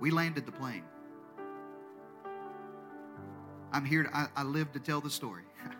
We 0.00 0.10
landed 0.10 0.46
the 0.46 0.52
plane. 0.52 0.84
I'm 3.72 3.86
here, 3.86 4.02
to, 4.04 4.16
I, 4.16 4.28
I 4.36 4.42
live 4.42 4.70
to 4.72 4.80
tell 4.80 5.00
the 5.00 5.10
story. 5.10 5.44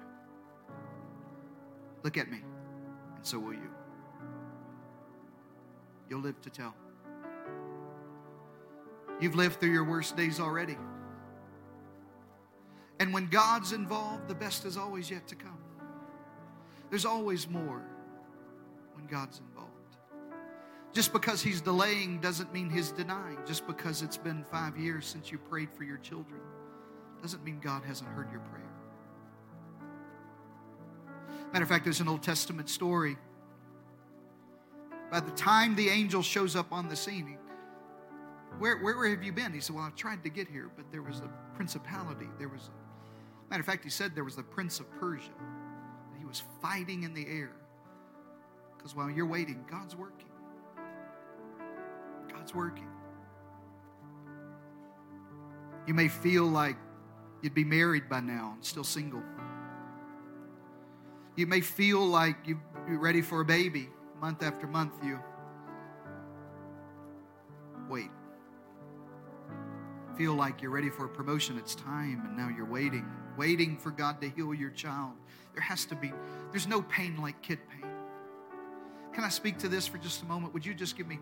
Look 2.03 2.17
at 2.17 2.31
me, 2.31 2.39
and 3.17 3.27
so 3.27 3.39
will 3.39 3.53
you. 3.53 3.71
You'll 6.09 6.21
live 6.21 6.41
to 6.43 6.51
tell. 6.51 6.75
You've 9.21 9.35
lived 9.35 9.61
through 9.61 9.73
your 9.73 9.85
worst 9.85 10.17
days 10.17 10.41
already. 10.41 10.77
And 12.99 13.13
when 13.13 13.27
God's 13.27 13.73
involved, 13.73 14.27
the 14.27 14.35
best 14.35 14.65
is 14.65 14.77
always 14.77 15.11
yet 15.11 15.29
to 15.29 15.35
come. 15.35 15.59
There's 16.89 17.05
always 17.05 17.49
more 17.49 17.83
when 18.95 19.07
God's 19.07 19.39
involved. 19.39 19.71
Just 20.93 21.13
because 21.13 21.43
He's 21.43 21.61
delaying 21.61 22.21
doesn't 22.21 22.53
mean 22.53 22.71
He's 22.71 22.91
denying. 22.91 23.39
Just 23.47 23.67
because 23.67 24.03
it's 24.03 24.17
been 24.17 24.45
five 24.45 24.77
years 24.79 25.07
since 25.07 25.31
you 25.31 25.39
prayed 25.39 25.71
for 25.73 25.85
your 25.85 25.99
children 25.99 26.41
doesn't 27.23 27.45
mean 27.45 27.61
God 27.61 27.85
hasn't 27.85 28.11
heard 28.11 28.31
your 28.31 28.41
prayer. 28.41 28.63
Matter 31.53 31.63
of 31.63 31.69
fact, 31.69 31.85
there's 31.85 32.01
an 32.01 32.09
Old 32.09 32.23
Testament 32.23 32.69
story. 32.69 33.17
By 35.11 35.21
the 35.21 35.31
time 35.33 35.77
the 35.77 35.89
angel 35.89 36.23
shows 36.23 36.57
up 36.57 36.73
on 36.73 36.89
the 36.89 36.97
scene, 36.97 37.27
he, 37.27 37.37
where, 38.59 38.79
where 38.79 39.09
have 39.09 39.23
you 39.23 39.33
been? 39.33 39.53
He 39.53 39.61
said, 39.61 39.77
Well, 39.77 39.85
I 39.85 39.91
tried 39.91 40.25
to 40.25 40.31
get 40.31 40.49
here, 40.49 40.71
but 40.75 40.91
there 40.91 41.03
was 41.03 41.21
a 41.21 41.31
principality. 41.55 42.29
There 42.39 42.49
was 42.49 42.69
a, 42.69 43.51
matter 43.51 43.61
of 43.61 43.67
fact, 43.67 43.85
he 43.85 43.91
said 43.91 44.15
there 44.15 44.25
was 44.25 44.37
the 44.37 44.43
prince 44.43 44.81
of 44.81 44.91
Persia. 44.99 45.31
He 46.19 46.25
was 46.25 46.43
fighting 46.61 47.03
in 47.03 47.15
the 47.15 47.27
air. 47.27 47.53
Because 48.77 48.97
while 48.97 49.11
you're 49.11 49.27
waiting, 49.27 49.65
God's 49.71 49.95
working. 49.95 50.29
God's 52.33 52.55
working. 52.55 52.89
You 55.87 55.95
may 55.95 56.09
feel 56.09 56.45
like 56.47 56.77
You'd 57.43 57.55
be 57.55 57.65
married 57.65 58.09
by 58.09 58.21
now 58.21 58.53
and 58.55 58.65
still 58.65 58.85
single. 58.85 59.23
You 61.37 61.47
may 61.47 61.61
feel 61.61 62.07
like 62.07 62.37
you're 62.47 62.61
ready 62.99 63.21
for 63.21 63.41
a 63.41 63.45
baby 63.45 63.89
month 64.21 64.43
after 64.43 64.67
month. 64.67 64.93
You 65.03 65.19
wait. 67.91 68.11
Feel 70.17 70.35
like 70.35 70.63
you're 70.63 70.71
ready 70.71 70.91
for 70.91 71.07
a 71.07 71.09
promotion. 71.09 71.59
It's 71.59 71.75
time, 71.75 72.23
and 72.27 72.37
now 72.37 72.49
you're 72.55 72.71
waiting, 72.71 73.07
waiting 73.37 73.77
for 73.77 73.91
God 73.91 74.21
to 74.21 74.29
heal 74.29 74.55
your 74.55 74.71
child. 74.71 75.15
There 75.55 75.63
has 75.63 75.85
to 75.87 75.97
be, 75.97 76.13
there's 76.51 76.69
no 76.69 76.83
pain 76.83 77.17
like 77.21 77.43
kid 77.43 77.59
pain. 77.69 77.91
Can 79.13 79.25
I 79.25 79.29
speak 79.29 79.59
to 79.59 79.69
this 79.69 79.87
for 79.87 79.99
just 79.99 80.23
a 80.23 80.27
moment? 80.27 80.55
Would 80.55 80.65
you 80.65 80.75
just 80.75 80.97
give 80.97 81.07
me 81.07 81.19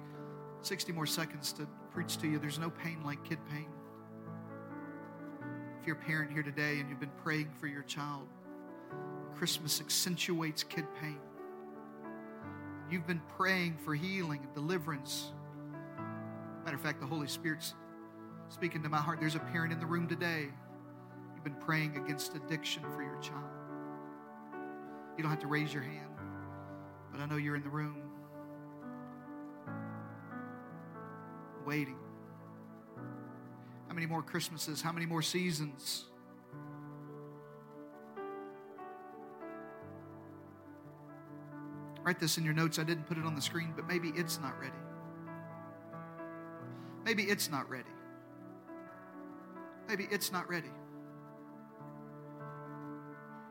60 0.63 0.93
more 0.93 1.07
seconds 1.07 1.53
to 1.55 1.67
preach 1.93 2.19
to 2.19 2.29
you? 2.29 2.39
There's 2.39 2.59
no 2.59 2.71
pain 2.71 3.03
like 3.05 3.25
kid 3.25 3.39
pain. 3.51 3.67
If 5.81 5.87
you're 5.87 5.97
a 5.97 6.01
parent 6.01 6.31
here 6.31 6.43
today 6.43 6.79
and 6.79 6.91
you've 6.91 7.01
been 7.01 7.11
praying 7.23 7.49
for 7.59 7.67
your 7.67 7.83
child, 7.85 8.29
Christmas 9.35 9.81
accentuates 9.81 10.63
kid 10.63 10.85
pain. 11.01 11.19
You've 12.91 13.07
been 13.07 13.23
praying 13.39 13.79
for 13.83 13.95
healing 13.95 14.41
and 14.43 14.55
deliverance. 14.55 15.33
Matter 16.67 16.77
of 16.77 16.83
fact, 16.83 17.01
the 17.01 17.07
Holy 17.07 17.29
Spirit's 17.29 17.73
speaking 18.51 18.83
to 18.83 18.91
my 18.91 18.99
heart. 18.99 19.21
There's 19.21 19.37
a 19.37 19.41
parent 19.41 19.73
in 19.73 19.81
the 19.81 19.87
room 19.87 20.07
today. 20.07 20.49
You've 21.35 21.45
been 21.45 21.55
praying 21.55 21.97
against 21.97 22.35
addiction 22.35 22.83
for 22.95 23.03
your 23.03 23.19
child. 23.23 23.49
You 25.17 25.23
don't 25.23 25.31
have 25.31 25.41
to 25.41 25.47
raise 25.47 25.73
your 25.73 25.83
hand, 25.83 26.11
but 27.11 27.23
I 27.23 27.27
know 27.27 27.37
you're 27.37 27.57
in 27.57 27.63
the 27.63 27.71
room 27.71 28.03
waiting. 31.65 32.00
Many 34.01 34.09
more 34.09 34.23
Christmases? 34.23 34.81
How 34.81 34.93
many 34.93 35.05
more 35.05 35.21
seasons? 35.21 36.07
Write 42.03 42.19
this 42.19 42.39
in 42.39 42.45
your 42.45 42.55
notes. 42.55 42.79
I 42.79 42.85
didn't 42.85 43.05
put 43.05 43.19
it 43.19 43.27
on 43.27 43.35
the 43.35 43.43
screen, 43.43 43.75
but 43.77 43.87
maybe 43.87 44.11
it's 44.17 44.41
not 44.41 44.59
ready. 44.59 44.73
Maybe 47.05 47.25
it's 47.25 47.51
not 47.51 47.69
ready. 47.69 47.91
Maybe 49.87 50.09
it's 50.11 50.33
not 50.33 50.49
ready. 50.49 50.71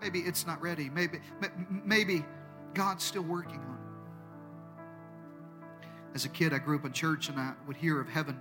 Maybe 0.02 0.18
it's 0.22 0.48
not 0.48 0.60
ready. 0.64 0.90
Maybe, 0.90 1.20
maybe 1.70 2.26
God's 2.74 3.04
still 3.04 3.22
working 3.22 3.60
on 3.60 3.78
it. 5.92 6.16
As 6.16 6.26
a 6.26 6.30
kid, 6.30 6.54
I 6.54 6.58
grew 6.58 6.80
up 6.80 6.86
in 6.86 6.92
church 6.92 7.30
and 7.30 7.40
I 7.40 7.54
would 7.68 7.78
hear 7.78 8.02
of 8.02 8.10
heaven. 8.10 8.40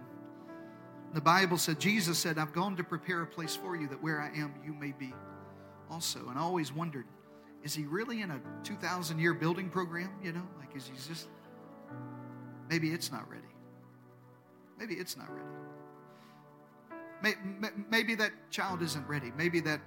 The 1.15 1.21
Bible 1.21 1.57
said, 1.57 1.81
Jesus 1.81 2.19
said, 2.19 2.39
I've 2.39 2.53
gone 2.53 2.77
to 2.77 2.85
prepare 2.85 3.23
a 3.23 3.27
place 3.27 3.57
for 3.57 3.77
you 3.77 3.89
that 3.89 4.03
where 4.03 4.21
I 4.21 4.29
am, 4.39 4.55
you 4.65 4.75
may 4.75 4.93
be 4.93 5.15
also. 5.91 6.29
And 6.29 6.39
I 6.39 6.43
always 6.43 6.73
wondered, 6.73 7.07
is 7.65 7.75
he 7.75 7.85
really 7.85 8.21
in 8.21 8.31
a 8.31 8.41
2,000 8.63 9.19
year 9.19 9.35
building 9.35 9.71
program? 9.71 10.11
You 10.23 10.33
know, 10.33 10.47
like 10.59 10.77
is 10.77 10.87
he 10.87 10.93
just, 11.13 11.29
maybe 12.69 12.91
it's 12.91 13.11
not 13.11 13.29
ready. 13.31 13.43
Maybe 14.79 14.95
it's 14.95 15.17
not 15.17 15.29
ready. 15.31 15.45
Maybe 17.91 18.15
that 18.15 18.31
child 18.51 18.83
isn't 18.83 19.09
ready. 19.09 19.33
Maybe 19.37 19.61
that, 19.61 19.81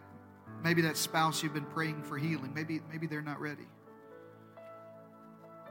maybe 0.63 0.81
that 0.81 0.97
spouse 0.97 1.43
you've 1.43 1.53
been 1.53 1.65
praying 1.65 2.03
for 2.03 2.17
healing, 2.17 2.51
maybe, 2.53 2.81
maybe 2.91 3.07
they're 3.07 3.21
not 3.21 3.39
ready. 3.39 3.67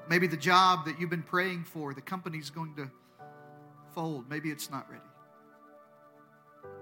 Maybe 0.09 0.27
the 0.27 0.39
job 0.39 0.87
that 0.87 0.99
you've 0.99 1.11
been 1.11 1.23
praying 1.23 1.65
for, 1.65 1.93
the 1.93 2.01
company's 2.01 2.49
going 2.51 2.75
to 2.77 2.91
fold. 3.95 4.31
Maybe 4.31 4.51
it's 4.51 4.71
not 4.71 4.89
ready. 4.89 5.03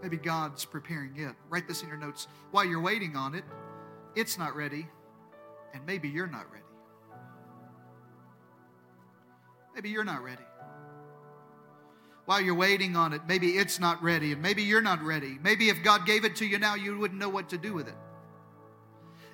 Maybe 0.02 0.16
God's 0.16 0.64
preparing 0.64 1.16
it. 1.16 1.34
Write 1.48 1.66
this 1.66 1.82
in 1.82 1.88
your 1.88 1.96
notes. 1.96 2.28
While 2.50 2.64
you're 2.64 2.80
waiting 2.80 3.16
on 3.16 3.34
it, 3.34 3.44
it's 4.14 4.38
not 4.38 4.54
ready 4.54 4.88
and 5.74 5.84
maybe 5.86 6.08
you're 6.08 6.26
not 6.26 6.50
ready. 6.50 6.64
Maybe 9.74 9.90
you're 9.90 10.04
not 10.04 10.22
ready. 10.22 10.42
While 12.24 12.40
you're 12.40 12.54
waiting 12.54 12.96
on 12.96 13.12
it, 13.12 13.22
maybe 13.26 13.56
it's 13.56 13.78
not 13.78 14.02
ready, 14.02 14.32
and 14.32 14.42
maybe 14.42 14.62
you're 14.62 14.82
not 14.82 15.02
ready. 15.02 15.38
Maybe 15.42 15.70
if 15.70 15.82
God 15.82 16.04
gave 16.04 16.24
it 16.24 16.36
to 16.36 16.46
you 16.46 16.58
now, 16.58 16.74
you 16.74 16.98
wouldn't 16.98 17.18
know 17.18 17.28
what 17.28 17.48
to 17.50 17.58
do 17.58 17.72
with 17.72 17.88
it. 17.88 17.94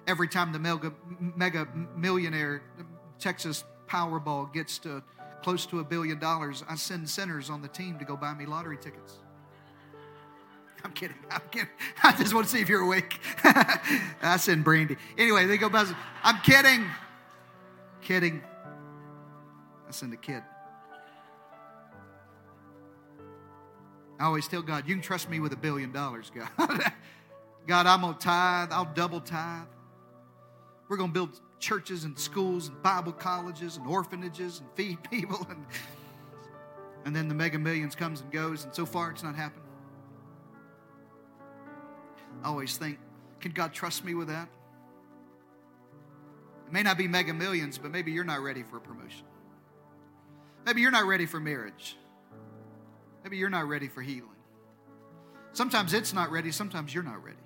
Every 0.06 0.28
time 0.28 0.52
the 0.52 0.58
mega, 0.58 0.92
mega 1.18 1.66
millionaire 1.96 2.62
Texas 3.18 3.64
Powerball 3.88 4.52
gets 4.52 4.78
to 4.80 5.02
close 5.42 5.66
to 5.66 5.80
a 5.80 5.84
billion 5.84 6.18
dollars, 6.18 6.62
I 6.68 6.76
send 6.76 7.08
sinners 7.08 7.50
on 7.50 7.62
the 7.62 7.68
team 7.68 7.98
to 7.98 8.04
go 8.04 8.16
buy 8.16 8.34
me 8.34 8.46
lottery 8.46 8.76
tickets. 8.76 9.18
I'm 10.84 10.92
kidding. 10.92 11.16
I'm 11.30 11.40
kidding. 11.50 11.68
I 12.02 12.12
just 12.12 12.34
want 12.34 12.46
to 12.46 12.52
see 12.52 12.60
if 12.60 12.68
you're 12.68 12.82
awake. 12.82 13.18
I 13.42 14.36
send 14.38 14.64
Brandy. 14.64 14.96
Anyway, 15.16 15.46
they 15.46 15.56
go 15.56 15.68
buzzing. 15.68 15.96
I'm 16.22 16.38
kidding. 16.42 16.84
Kidding. 18.02 18.42
I 19.88 19.90
send 19.90 20.12
a 20.12 20.16
kid. 20.16 20.42
I 24.20 24.26
always 24.26 24.46
tell 24.46 24.62
God, 24.62 24.86
you 24.86 24.94
can 24.94 25.02
trust 25.02 25.28
me 25.28 25.40
with 25.40 25.52
a 25.52 25.56
billion 25.56 25.90
dollars, 25.90 26.30
God. 26.34 26.48
God, 27.66 27.86
I'm 27.86 28.02
going 28.02 28.14
to 28.14 28.20
tithe. 28.20 28.68
I'll 28.70 28.92
double 28.94 29.20
tithe. 29.20 29.66
We're 30.88 30.98
going 30.98 31.10
to 31.10 31.14
build 31.14 31.40
churches 31.58 32.04
and 32.04 32.16
schools 32.18 32.68
and 32.68 32.80
Bible 32.82 33.12
colleges 33.12 33.78
and 33.78 33.86
orphanages 33.86 34.60
and 34.60 34.68
feed 34.74 35.02
people. 35.10 35.46
And, 35.48 35.64
and 37.06 37.16
then 37.16 37.26
the 37.26 37.34
mega 37.34 37.58
millions 37.58 37.94
comes 37.94 38.20
and 38.20 38.30
goes. 38.30 38.64
And 38.64 38.74
so 38.74 38.84
far, 38.84 39.10
it's 39.10 39.22
not 39.22 39.34
happened. 39.34 39.63
I 42.42 42.48
always 42.48 42.76
think, 42.76 42.98
can 43.40 43.52
God 43.52 43.72
trust 43.72 44.04
me 44.04 44.14
with 44.14 44.28
that? 44.28 44.48
It 46.66 46.72
may 46.72 46.82
not 46.82 46.98
be 46.98 47.08
mega 47.08 47.32
millions, 47.34 47.78
but 47.78 47.90
maybe 47.90 48.12
you're 48.12 48.24
not 48.24 48.40
ready 48.40 48.62
for 48.62 48.78
a 48.78 48.80
promotion. 48.80 49.24
Maybe 50.66 50.80
you're 50.80 50.90
not 50.90 51.04
ready 51.04 51.26
for 51.26 51.38
marriage. 51.40 51.96
Maybe 53.22 53.36
you're 53.36 53.50
not 53.50 53.68
ready 53.68 53.88
for 53.88 54.02
healing. 54.02 54.30
Sometimes 55.52 55.94
it's 55.94 56.12
not 56.12 56.30
ready, 56.30 56.50
sometimes 56.50 56.92
you're 56.92 57.04
not 57.04 57.22
ready. 57.22 57.36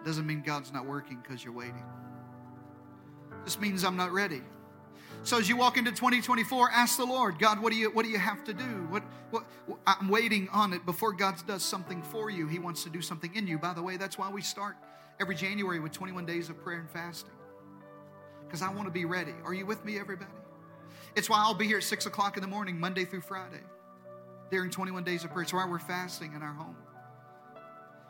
It 0.00 0.04
Doesn't 0.04 0.26
mean 0.26 0.42
God's 0.42 0.72
not 0.72 0.84
working 0.84 1.20
because 1.22 1.42
you're 1.42 1.54
waiting. 1.54 1.84
This 3.44 3.58
means 3.58 3.84
I'm 3.84 3.96
not 3.96 4.12
ready. 4.12 4.42
So 5.22 5.38
as 5.38 5.48
you 5.48 5.56
walk 5.56 5.78
into 5.78 5.90
2024, 5.90 6.70
ask 6.70 6.98
the 6.98 7.04
Lord, 7.04 7.38
God, 7.38 7.60
what 7.60 7.72
do 7.72 7.78
you 7.78 7.90
what 7.90 8.04
do 8.04 8.10
you 8.10 8.18
have 8.18 8.44
to 8.44 8.52
do? 8.52 8.64
What, 8.90 9.02
what 9.30 9.44
I'm 9.86 10.08
waiting 10.08 10.48
on 10.52 10.72
it 10.72 10.84
before 10.84 11.12
God 11.12 11.34
does 11.46 11.62
something 11.62 12.02
for 12.02 12.30
you. 12.30 12.46
He 12.46 12.58
wants 12.58 12.84
to 12.84 12.90
do 12.90 13.00
something 13.00 13.34
in 13.34 13.46
you. 13.46 13.58
By 13.58 13.72
the 13.72 13.82
way, 13.82 13.96
that's 13.96 14.18
why 14.18 14.30
we 14.30 14.42
start 14.42 14.76
every 15.20 15.34
January 15.34 15.80
with 15.80 15.92
21 15.92 16.26
days 16.26 16.50
of 16.50 16.62
prayer 16.62 16.80
and 16.80 16.90
fasting. 16.90 17.30
Because 18.44 18.60
I 18.60 18.70
want 18.70 18.86
to 18.86 18.92
be 18.92 19.06
ready. 19.06 19.34
Are 19.44 19.54
you 19.54 19.64
with 19.64 19.84
me, 19.84 19.98
everybody? 19.98 20.30
It's 21.16 21.30
why 21.30 21.38
I'll 21.38 21.54
be 21.54 21.66
here 21.66 21.78
at 21.78 21.84
six 21.84 22.06
o'clock 22.06 22.36
in 22.36 22.42
the 22.42 22.48
morning, 22.48 22.78
Monday 22.78 23.04
through 23.04 23.22
Friday, 23.22 23.62
during 24.50 24.70
21 24.70 25.04
days 25.04 25.24
of 25.24 25.30
prayer. 25.30 25.42
It's 25.44 25.52
why 25.52 25.66
we're 25.66 25.78
fasting 25.78 26.34
in 26.34 26.42
our 26.42 26.52
home. 26.52 26.76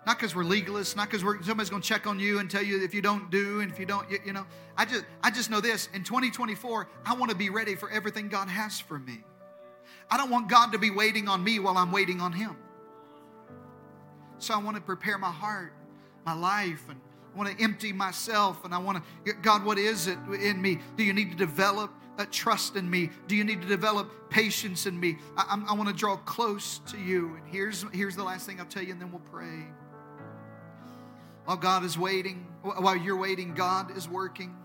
Not 0.07 0.19
because 0.19 0.35
we're 0.35 0.45
legalists, 0.45 0.97
not 0.97 1.11
because 1.11 1.23
somebody's 1.47 1.71
going 1.71 1.81
to 1.81 1.89
check 1.89 2.07
on 2.07 2.21
you 2.21 2.39
and 2.39 2.51
tell 2.51 2.63
you 2.63 2.85
if 2.85 2.93
you 2.93 3.01
don't 3.01 3.31
do 3.31 3.61
and 3.61 3.73
if 3.73 3.79
you 3.79 3.87
don't, 3.87 4.11
you, 4.11 4.19
you 4.27 4.33
know. 4.33 4.47
I 4.77 4.85
just, 4.85 5.05
I 5.23 5.31
just 5.31 5.51
know 5.51 5.61
this. 5.61 5.89
In 5.95 6.05
2024, 6.05 6.89
I 7.07 7.15
want 7.15 7.31
to 7.31 7.37
be 7.37 7.49
ready 7.49 7.75
for 7.75 7.91
everything 7.91 8.29
God 8.29 8.49
has 8.49 8.79
for 8.79 8.99
me. 8.99 9.21
I 10.11 10.19
don't 10.19 10.31
want 10.31 10.49
God 10.49 10.73
to 10.73 10.79
be 10.79 10.91
waiting 10.91 11.29
on 11.29 11.43
me 11.43 11.59
while 11.59 11.79
I'm 11.79 11.91
waiting 11.91 12.21
on 12.21 12.33
Him. 12.33 12.57
So 14.39 14.53
I 14.53 14.59
want 14.59 14.77
to 14.77 14.83
prepare 14.83 15.17
my 15.17 15.31
heart, 15.31 15.73
my 16.27 16.35
life, 16.35 16.85
and 16.91 17.01
I 17.35 17.39
want 17.39 17.57
to 17.57 17.65
empty 17.65 17.93
myself. 17.93 18.63
And 18.65 18.75
I 18.75 18.79
want 18.79 19.03
to, 19.25 19.33
God, 19.35 19.65
what 19.65 19.79
is 19.79 20.07
it 20.07 20.19
in 20.39 20.61
me? 20.61 20.81
Do 20.97 21.05
you 21.05 21.15
need 21.15 21.31
to 21.31 21.37
develop 21.37 21.91
that 22.19 22.31
trust 22.31 22.77
in 22.77 22.89
me? 22.91 23.11
Do 23.27 23.37
you 23.37 23.45
need 23.45 23.63
to 23.63 23.69
develop 23.69 24.29
patience 24.29 24.85
in 24.85 25.01
me? 25.01 25.17
I, 25.37 25.63
I 25.67 25.73
want 25.73 25.89
to 25.89 25.95
draw 25.95 26.17
close 26.17 26.81
to 26.89 26.99
you. 26.99 27.37
And 27.37 27.49
here's, 27.49 27.87
here's 27.93 28.17
the 28.17 28.25
last 28.25 28.45
thing 28.47 28.61
I'll 28.61 28.67
tell 28.67 28.83
you, 28.83 28.93
and 28.93 29.01
then 29.01 29.11
we'll 29.11 29.23
pray. 29.31 29.65
While 31.45 31.57
God 31.59 31.85
is 31.85 31.99
waiting, 31.99 32.47
while 32.63 32.97
you're 32.97 33.19
waiting, 33.19 33.55
God 33.55 33.97
is 33.97 34.09
working. 34.09 34.57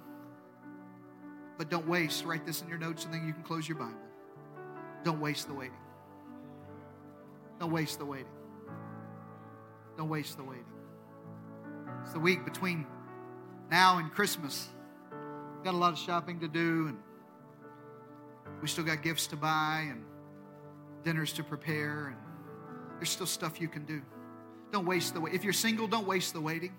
But 1.58 1.70
don't 1.70 1.88
waste. 1.88 2.24
Write 2.24 2.46
this 2.46 2.62
in 2.62 2.70
your 2.70 2.78
notes 2.78 3.04
and 3.06 3.14
then 3.14 3.28
you 3.28 3.34
can 3.34 3.44
close 3.44 3.68
your 3.68 3.78
Bible. 3.78 3.98
Don't 5.04 5.20
waste 5.20 5.48
the 5.48 5.54
waiting. 5.54 5.76
Don't 7.60 7.72
waste 7.72 8.00
the 8.00 8.06
waiting. 8.06 8.32
Don't 9.98 10.08
waste 10.08 10.38
the 10.38 10.44
waiting. 10.44 10.64
It's 12.04 12.14
the 12.14 12.20
week 12.20 12.46
between 12.46 12.86
now 13.70 13.98
and 13.98 14.10
Christmas. 14.12 14.70
Got 15.64 15.74
a 15.74 15.78
lot 15.78 15.92
of 15.92 16.00
shopping 16.00 16.40
to 16.40 16.48
do, 16.48 16.88
and 16.88 16.98
we 18.62 18.70
still 18.70 18.86
got 18.86 19.04
gifts 19.04 19.28
to 19.28 19.36
buy 19.36 19.88
and 19.90 20.04
dinners 21.04 21.34
to 21.34 21.44
prepare, 21.44 22.08
and 22.08 22.16
there's 22.98 23.10
still 23.10 23.26
stuff 23.26 23.60
you 23.60 23.68
can 23.68 23.84
do. 23.86 24.02
Don't 24.72 24.86
waste 24.86 25.14
the 25.14 25.22
wait. 25.22 25.34
If 25.34 25.44
you're 25.44 25.54
single, 25.54 25.88
don't 25.88 26.08
waste 26.08 26.34
the 26.34 26.42
waiting. 26.42 26.74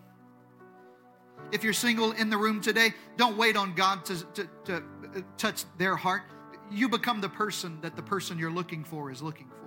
If 1.53 1.64
you're 1.64 1.72
single 1.72 2.12
in 2.12 2.31
the 2.31 2.37
room 2.37 2.61
today, 2.61 2.94
don't 3.16 3.37
wait 3.37 3.57
on 3.57 3.74
God 3.74 4.05
to, 4.05 4.24
to, 4.35 4.48
to 4.66 4.76
uh, 4.76 5.20
touch 5.37 5.64
their 5.79 5.96
heart. 5.96 6.22
You 6.70 6.88
become 6.88 7.20
the 7.20 7.29
person 7.29 7.81
that 7.81 7.96
the 7.96 8.03
person 8.03 8.38
you're 8.38 8.53
looking 8.53 8.85
for 8.85 9.11
is 9.11 9.20
looking 9.20 9.48
for. 9.48 9.66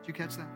Did 0.00 0.08
you 0.08 0.14
catch 0.14 0.36
that? 0.36 0.48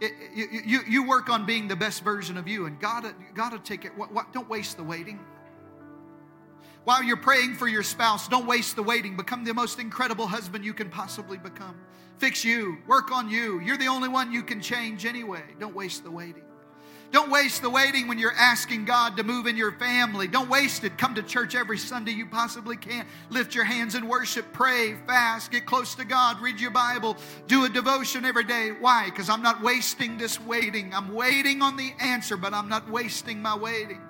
It, 0.00 0.12
you, 0.34 0.46
you, 0.64 0.80
you 0.88 1.08
work 1.08 1.28
on 1.28 1.44
being 1.44 1.66
the 1.68 1.76
best 1.76 2.04
version 2.04 2.38
of 2.38 2.46
you, 2.46 2.66
and 2.66 2.78
God, 2.78 3.04
God 3.34 3.52
will 3.52 3.58
take 3.58 3.84
it. 3.84 3.96
What, 3.96 4.12
what, 4.12 4.32
don't 4.32 4.48
waste 4.48 4.76
the 4.76 4.84
waiting. 4.84 5.18
While 6.84 7.02
you're 7.02 7.16
praying 7.16 7.56
for 7.56 7.68
your 7.68 7.82
spouse, 7.82 8.26
don't 8.26 8.46
waste 8.46 8.76
the 8.76 8.82
waiting. 8.82 9.16
Become 9.16 9.44
the 9.44 9.54
most 9.54 9.78
incredible 9.78 10.26
husband 10.26 10.64
you 10.64 10.72
can 10.72 10.88
possibly 10.88 11.36
become. 11.36 11.76
Fix 12.18 12.44
you, 12.44 12.78
work 12.86 13.10
on 13.12 13.30
you. 13.30 13.60
You're 13.60 13.78
the 13.78 13.86
only 13.86 14.08
one 14.08 14.32
you 14.32 14.42
can 14.42 14.60
change 14.60 15.06
anyway. 15.06 15.42
Don't 15.58 15.74
waste 15.74 16.04
the 16.04 16.10
waiting. 16.10 16.42
Don't 17.12 17.30
waste 17.30 17.60
the 17.62 17.70
waiting 17.70 18.06
when 18.06 18.18
you're 18.18 18.32
asking 18.32 18.84
God 18.84 19.16
to 19.16 19.24
move 19.24 19.46
in 19.46 19.56
your 19.56 19.72
family. 19.72 20.28
Don't 20.28 20.48
waste 20.48 20.84
it. 20.84 20.96
Come 20.96 21.16
to 21.16 21.22
church 21.22 21.56
every 21.56 21.76
Sunday 21.76 22.12
you 22.12 22.24
possibly 22.24 22.76
can. 22.76 23.04
Lift 23.30 23.54
your 23.54 23.64
hands 23.64 23.96
in 23.96 24.06
worship, 24.06 24.52
pray, 24.52 24.94
fast, 25.08 25.50
get 25.50 25.66
close 25.66 25.96
to 25.96 26.04
God, 26.04 26.40
read 26.40 26.60
your 26.60 26.70
Bible, 26.70 27.16
do 27.48 27.64
a 27.64 27.68
devotion 27.68 28.24
every 28.24 28.44
day. 28.44 28.70
Why? 28.78 29.06
Because 29.06 29.28
I'm 29.28 29.42
not 29.42 29.60
wasting 29.60 30.18
this 30.18 30.40
waiting. 30.40 30.94
I'm 30.94 31.12
waiting 31.12 31.62
on 31.62 31.76
the 31.76 31.92
answer, 31.98 32.36
but 32.36 32.54
I'm 32.54 32.68
not 32.68 32.88
wasting 32.88 33.42
my 33.42 33.56
waiting. 33.56 34.00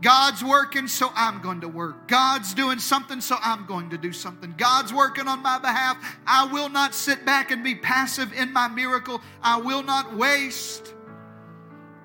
God's 0.00 0.44
working, 0.44 0.86
so 0.86 1.10
I'm 1.14 1.40
going 1.40 1.60
to 1.62 1.68
work. 1.68 2.06
God's 2.06 2.54
doing 2.54 2.78
something, 2.78 3.20
so 3.20 3.36
I'm 3.42 3.66
going 3.66 3.90
to 3.90 3.98
do 3.98 4.12
something. 4.12 4.54
God's 4.56 4.92
working 4.92 5.26
on 5.26 5.42
my 5.42 5.58
behalf. 5.58 5.96
I 6.26 6.46
will 6.52 6.68
not 6.68 6.94
sit 6.94 7.24
back 7.26 7.50
and 7.50 7.64
be 7.64 7.74
passive 7.74 8.32
in 8.32 8.52
my 8.52 8.68
miracle. 8.68 9.20
I 9.42 9.60
will 9.60 9.82
not 9.82 10.14
waste 10.16 10.94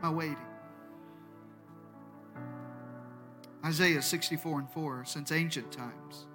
my 0.02 0.10
waiting. 0.10 0.38
Isaiah 3.64 4.02
64 4.02 4.60
and 4.60 4.70
4, 4.72 5.06
since 5.06 5.32
ancient 5.32 5.72
times. 5.72 6.26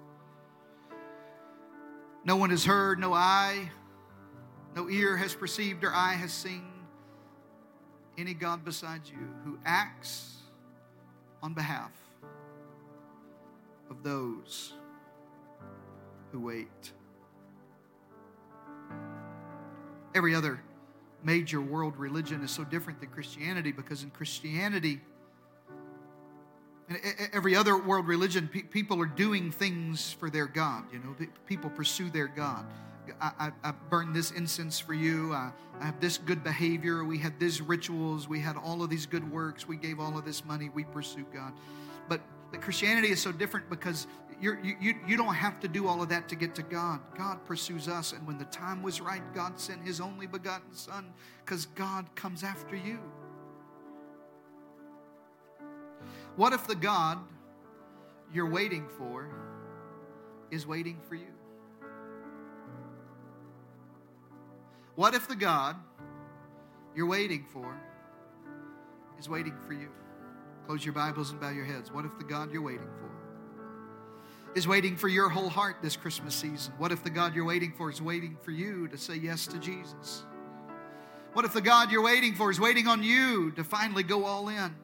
No 2.23 2.37
one 2.37 2.49
has 2.51 2.63
heard, 2.65 2.99
no 2.99 3.13
eye, 3.13 3.69
no 4.75 4.89
ear 4.89 5.17
has 5.17 5.35
perceived, 5.35 5.83
or 5.83 5.93
eye 5.93 6.13
has 6.13 6.31
seen 6.31 6.63
any 8.17 8.33
God 8.33 8.63
besides 8.63 9.09
you 9.09 9.27
who 9.43 9.59
acts 9.65 10.28
on 11.41 11.53
behalf 11.53 11.91
of 13.89 14.03
those 14.03 14.73
who 16.31 16.39
wait. 16.39 16.91
Every 20.13 20.35
other 20.35 20.61
major 21.23 21.61
world 21.61 21.97
religion 21.97 22.43
is 22.43 22.51
so 22.51 22.63
different 22.63 22.99
than 22.99 23.09
Christianity 23.09 23.71
because 23.71 24.03
in 24.03 24.09
Christianity, 24.09 25.01
and 26.87 26.99
every 27.33 27.55
other 27.55 27.77
world 27.77 28.07
religion, 28.07 28.47
people 28.47 28.99
are 28.99 29.05
doing 29.05 29.51
things 29.51 30.11
for 30.13 30.29
their 30.29 30.47
God. 30.47 30.85
You 30.91 30.99
know, 30.99 31.15
people 31.45 31.69
pursue 31.69 32.09
their 32.09 32.27
God. 32.27 32.65
I, 33.21 33.51
I, 33.63 33.71
burned 33.89 34.15
this 34.15 34.31
incense 34.31 34.79
for 34.79 34.93
you. 34.93 35.33
I, 35.33 35.51
I 35.79 35.85
have 35.85 35.99
this 35.99 36.17
good 36.17 36.43
behavior. 36.43 37.03
We 37.03 37.17
had 37.17 37.39
these 37.39 37.61
rituals. 37.61 38.27
We 38.27 38.39
had 38.39 38.57
all 38.57 38.83
of 38.83 38.89
these 38.89 39.05
good 39.05 39.29
works. 39.31 39.67
We 39.67 39.77
gave 39.77 39.99
all 39.99 40.17
of 40.17 40.25
this 40.25 40.45
money. 40.45 40.69
We 40.73 40.83
pursue 40.83 41.25
God. 41.33 41.53
But 42.07 42.21
the 42.51 42.57
Christianity 42.57 43.09
is 43.09 43.21
so 43.21 43.31
different 43.31 43.69
because 43.69 44.07
you're, 44.41 44.59
you, 44.63 44.75
you, 44.79 44.95
you 45.07 45.17
don't 45.17 45.33
have 45.33 45.59
to 45.61 45.67
do 45.67 45.87
all 45.87 46.01
of 46.01 46.09
that 46.09 46.29
to 46.29 46.35
get 46.35 46.55
to 46.55 46.63
God. 46.63 46.99
God 47.17 47.45
pursues 47.45 47.87
us. 47.87 48.13
And 48.13 48.25
when 48.25 48.37
the 48.37 48.45
time 48.45 48.81
was 48.81 49.01
right, 49.01 49.21
God 49.33 49.59
sent 49.59 49.83
His 49.85 49.99
only 49.99 50.27
begotten 50.27 50.73
Son 50.73 51.13
because 51.45 51.65
God 51.67 52.13
comes 52.15 52.43
after 52.43 52.75
you. 52.75 52.99
What 56.35 56.53
if 56.53 56.67
the 56.67 56.75
God 56.75 57.19
you're 58.33 58.49
waiting 58.49 58.87
for 58.97 59.29
is 60.51 60.65
waiting 60.65 60.99
for 61.07 61.15
you? 61.15 61.38
What 64.99 65.13
if 65.13 65.29
the 65.29 65.35
God 65.37 65.77
you're 66.93 67.07
waiting 67.07 67.45
for 67.53 67.73
is 69.17 69.29
waiting 69.29 69.55
for 69.65 69.71
you? 69.71 69.87
Close 70.65 70.83
your 70.83 70.93
Bibles 70.93 71.31
and 71.31 71.39
bow 71.39 71.51
your 71.51 71.63
heads. 71.63 71.89
What 71.89 72.03
if 72.03 72.17
the 72.17 72.25
God 72.25 72.51
you're 72.51 72.61
waiting 72.61 72.89
for 72.99 73.09
is 74.57 74.67
waiting 74.67 74.97
for 74.97 75.07
your 75.07 75.29
whole 75.29 75.47
heart 75.47 75.77
this 75.81 75.95
Christmas 75.95 76.35
season? 76.35 76.73
What 76.77 76.91
if 76.91 77.01
the 77.01 77.09
God 77.09 77.33
you're 77.33 77.45
waiting 77.45 77.71
for 77.71 77.89
is 77.89 78.01
waiting 78.01 78.35
for 78.41 78.51
you 78.51 78.89
to 78.89 78.97
say 78.97 79.15
yes 79.15 79.47
to 79.47 79.57
Jesus? 79.57 80.25
What 81.31 81.45
if 81.45 81.53
the 81.53 81.61
God 81.61 81.91
you're 81.91 82.03
waiting 82.03 82.35
for 82.35 82.51
is 82.51 82.59
waiting 82.59 82.89
on 82.89 83.01
you 83.01 83.51
to 83.51 83.63
finally 83.63 84.03
go 84.03 84.25
all 84.25 84.49
in? 84.49 84.75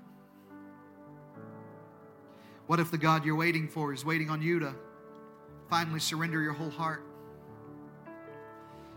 What 2.68 2.80
if 2.80 2.90
the 2.90 2.98
God 2.98 3.26
you're 3.26 3.36
waiting 3.36 3.68
for 3.68 3.92
is 3.92 4.06
waiting 4.06 4.30
on 4.30 4.42
you 4.42 4.60
to 4.60 4.76
finally 5.70 6.00
surrender 6.00 6.42
your 6.42 6.54
whole 6.54 6.70
heart? 6.70 7.05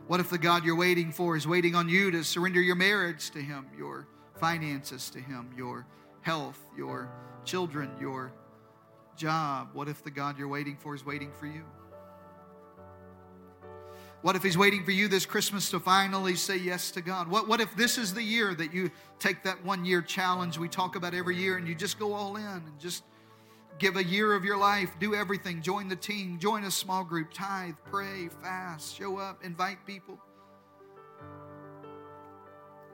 What 0.08 0.20
if 0.20 0.30
the 0.30 0.38
God 0.38 0.64
you're 0.64 0.74
waiting 0.74 1.12
for 1.12 1.36
is 1.36 1.46
waiting 1.46 1.74
on 1.74 1.86
you 1.86 2.10
to 2.10 2.24
surrender 2.24 2.62
your 2.62 2.76
marriage 2.76 3.30
to 3.32 3.40
Him, 3.40 3.66
your 3.76 4.08
finances 4.40 5.10
to 5.10 5.18
Him, 5.20 5.50
your 5.54 5.86
health, 6.22 6.58
your 6.74 7.10
children, 7.44 7.90
your 8.00 8.32
job? 9.16 9.68
What 9.74 9.86
if 9.86 10.02
the 10.02 10.10
God 10.10 10.38
you're 10.38 10.48
waiting 10.48 10.78
for 10.78 10.94
is 10.94 11.04
waiting 11.04 11.30
for 11.38 11.44
you? 11.44 11.62
What 14.22 14.34
if 14.34 14.42
He's 14.42 14.56
waiting 14.56 14.82
for 14.82 14.92
you 14.92 15.08
this 15.08 15.26
Christmas 15.26 15.70
to 15.72 15.78
finally 15.78 16.36
say 16.36 16.56
yes 16.56 16.90
to 16.92 17.02
God? 17.02 17.28
What, 17.28 17.46
what 17.46 17.60
if 17.60 17.76
this 17.76 17.98
is 17.98 18.14
the 18.14 18.22
year 18.22 18.54
that 18.54 18.72
you 18.72 18.90
take 19.18 19.42
that 19.42 19.62
one 19.62 19.84
year 19.84 20.00
challenge 20.00 20.56
we 20.56 20.70
talk 20.70 20.96
about 20.96 21.12
every 21.12 21.36
year 21.36 21.58
and 21.58 21.68
you 21.68 21.74
just 21.74 21.98
go 21.98 22.14
all 22.14 22.36
in 22.36 22.46
and 22.46 22.80
just 22.80 23.04
give 23.78 23.96
a 23.96 24.04
year 24.04 24.34
of 24.34 24.44
your 24.44 24.56
life, 24.56 24.90
do 24.98 25.14
everything, 25.14 25.62
join 25.62 25.88
the 25.88 25.96
team, 25.96 26.38
join 26.38 26.64
a 26.64 26.70
small 26.70 27.04
group, 27.04 27.32
tithe, 27.32 27.74
pray, 27.84 28.28
fast, 28.42 28.96
show 28.96 29.16
up, 29.16 29.44
invite 29.44 29.86
people? 29.86 30.18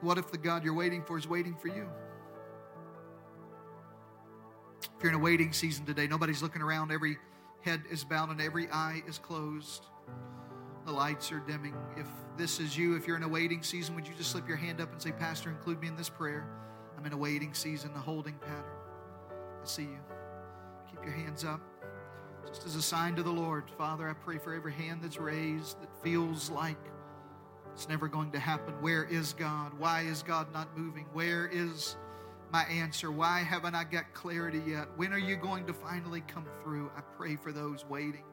What 0.01 0.17
if 0.17 0.31
the 0.31 0.37
God 0.37 0.63
you're 0.63 0.75
waiting 0.75 1.03
for 1.03 1.17
is 1.17 1.27
waiting 1.27 1.55
for 1.55 1.67
you? 1.67 1.87
If 4.83 5.03
you're 5.03 5.11
in 5.11 5.15
a 5.15 5.23
waiting 5.23 5.51
season 5.51 5.85
today, 5.85 6.07
nobody's 6.07 6.43
looking 6.43 6.61
around, 6.61 6.91
every 6.91 7.17
head 7.61 7.81
is 7.89 8.03
bowed 8.03 8.29
and 8.29 8.39
every 8.39 8.69
eye 8.69 9.01
is 9.07 9.17
closed. 9.17 9.85
The 10.85 10.91
lights 10.91 11.31
are 11.31 11.39
dimming. 11.39 11.73
If 11.97 12.05
this 12.37 12.59
is 12.59 12.77
you, 12.77 12.95
if 12.95 13.07
you're 13.07 13.17
in 13.17 13.23
a 13.23 13.27
waiting 13.27 13.63
season, 13.63 13.95
would 13.95 14.07
you 14.07 14.13
just 14.15 14.31
slip 14.31 14.47
your 14.47 14.57
hand 14.57 14.79
up 14.79 14.91
and 14.91 15.01
say, 15.01 15.11
Pastor, 15.11 15.49
include 15.49 15.81
me 15.81 15.87
in 15.87 15.95
this 15.95 16.09
prayer? 16.09 16.47
I'm 16.97 17.05
in 17.05 17.13
a 17.13 17.17
waiting 17.17 17.53
season, 17.55 17.91
a 17.95 17.99
holding 17.99 18.35
pattern. 18.35 18.63
I 19.63 19.65
see 19.65 19.83
you. 19.83 20.14
Your 21.05 21.13
hands 21.13 21.45
up. 21.45 21.61
Just 22.47 22.65
as 22.65 22.75
a 22.75 22.81
sign 22.81 23.15
to 23.15 23.21
the 23.21 23.31
Lord, 23.31 23.65
Father, 23.77 24.09
I 24.09 24.13
pray 24.13 24.39
for 24.39 24.55
every 24.55 24.73
hand 24.73 25.01
that's 25.03 25.19
raised 25.19 25.79
that 25.81 25.89
feels 26.03 26.49
like 26.49 26.77
it's 27.73 27.87
never 27.87 28.07
going 28.07 28.31
to 28.31 28.39
happen. 28.39 28.73
Where 28.81 29.03
is 29.03 29.33
God? 29.33 29.73
Why 29.77 30.01
is 30.01 30.23
God 30.23 30.51
not 30.51 30.75
moving? 30.75 31.05
Where 31.13 31.47
is 31.47 31.95
my 32.51 32.63
answer? 32.63 33.11
Why 33.11 33.41
haven't 33.41 33.75
I 33.75 33.83
got 33.83 34.13
clarity 34.15 34.63
yet? 34.65 34.87
When 34.95 35.13
are 35.13 35.19
you 35.19 35.35
going 35.35 35.67
to 35.67 35.73
finally 35.73 36.21
come 36.21 36.45
through? 36.63 36.89
I 36.97 37.01
pray 37.01 37.35
for 37.35 37.51
those 37.51 37.85
waiting. 37.85 38.23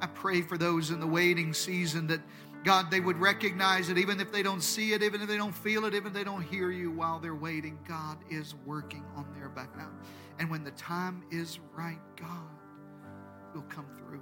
I 0.00 0.06
pray 0.06 0.42
for 0.42 0.56
those 0.56 0.90
in 0.90 1.00
the 1.00 1.06
waiting 1.08 1.52
season 1.52 2.06
that 2.06 2.20
God, 2.66 2.90
they 2.90 2.98
would 2.98 3.16
recognize 3.18 3.90
it 3.90 3.96
even 3.96 4.18
if 4.18 4.32
they 4.32 4.42
don't 4.42 4.60
see 4.60 4.92
it, 4.92 5.00
even 5.00 5.22
if 5.22 5.28
they 5.28 5.36
don't 5.36 5.54
feel 5.54 5.84
it, 5.84 5.94
even 5.94 6.08
if 6.08 6.12
they 6.12 6.24
don't 6.24 6.42
hear 6.42 6.72
you 6.72 6.90
while 6.90 7.20
they're 7.20 7.36
waiting. 7.36 7.78
God 7.86 8.18
is 8.28 8.56
working 8.66 9.04
on 9.14 9.24
their 9.38 9.48
behalf. 9.48 9.92
And 10.40 10.50
when 10.50 10.64
the 10.64 10.72
time 10.72 11.22
is 11.30 11.60
right, 11.76 12.00
God 12.16 12.48
will 13.54 13.62
come 13.62 13.86
through. 13.96 14.20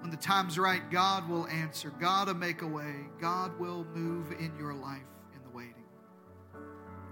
When 0.00 0.10
the 0.10 0.16
time's 0.16 0.58
right, 0.58 0.90
God 0.90 1.28
will 1.28 1.46
answer. 1.48 1.90
God 2.00 2.28
will 2.28 2.34
make 2.34 2.62
a 2.62 2.66
way. 2.66 2.94
God 3.20 3.60
will 3.60 3.84
move 3.94 4.32
in 4.32 4.54
your 4.58 4.72
life 4.72 5.02
in 5.34 5.42
the 5.42 5.54
waiting. 5.54 5.84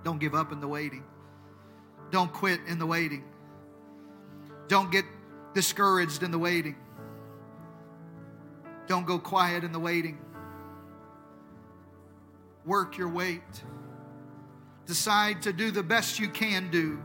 Don't 0.02 0.18
give 0.18 0.34
up 0.34 0.50
in 0.50 0.60
the 0.60 0.68
waiting. 0.68 1.04
Don't 2.10 2.32
quit 2.32 2.60
in 2.68 2.78
the 2.78 2.86
waiting. 2.86 3.24
Don't 4.66 4.90
get 4.90 5.04
discouraged 5.52 6.22
in 6.22 6.30
the 6.30 6.38
waiting. 6.38 6.76
Don't 8.86 9.06
go 9.06 9.18
quiet 9.18 9.64
in 9.64 9.72
the 9.72 9.78
waiting. 9.78 10.18
Work 12.64 12.96
your 12.96 13.08
wait. 13.08 13.42
Decide 14.86 15.42
to 15.42 15.52
do 15.52 15.70
the 15.70 15.82
best 15.82 16.18
you 16.18 16.28
can 16.28 16.70
do 16.70 17.02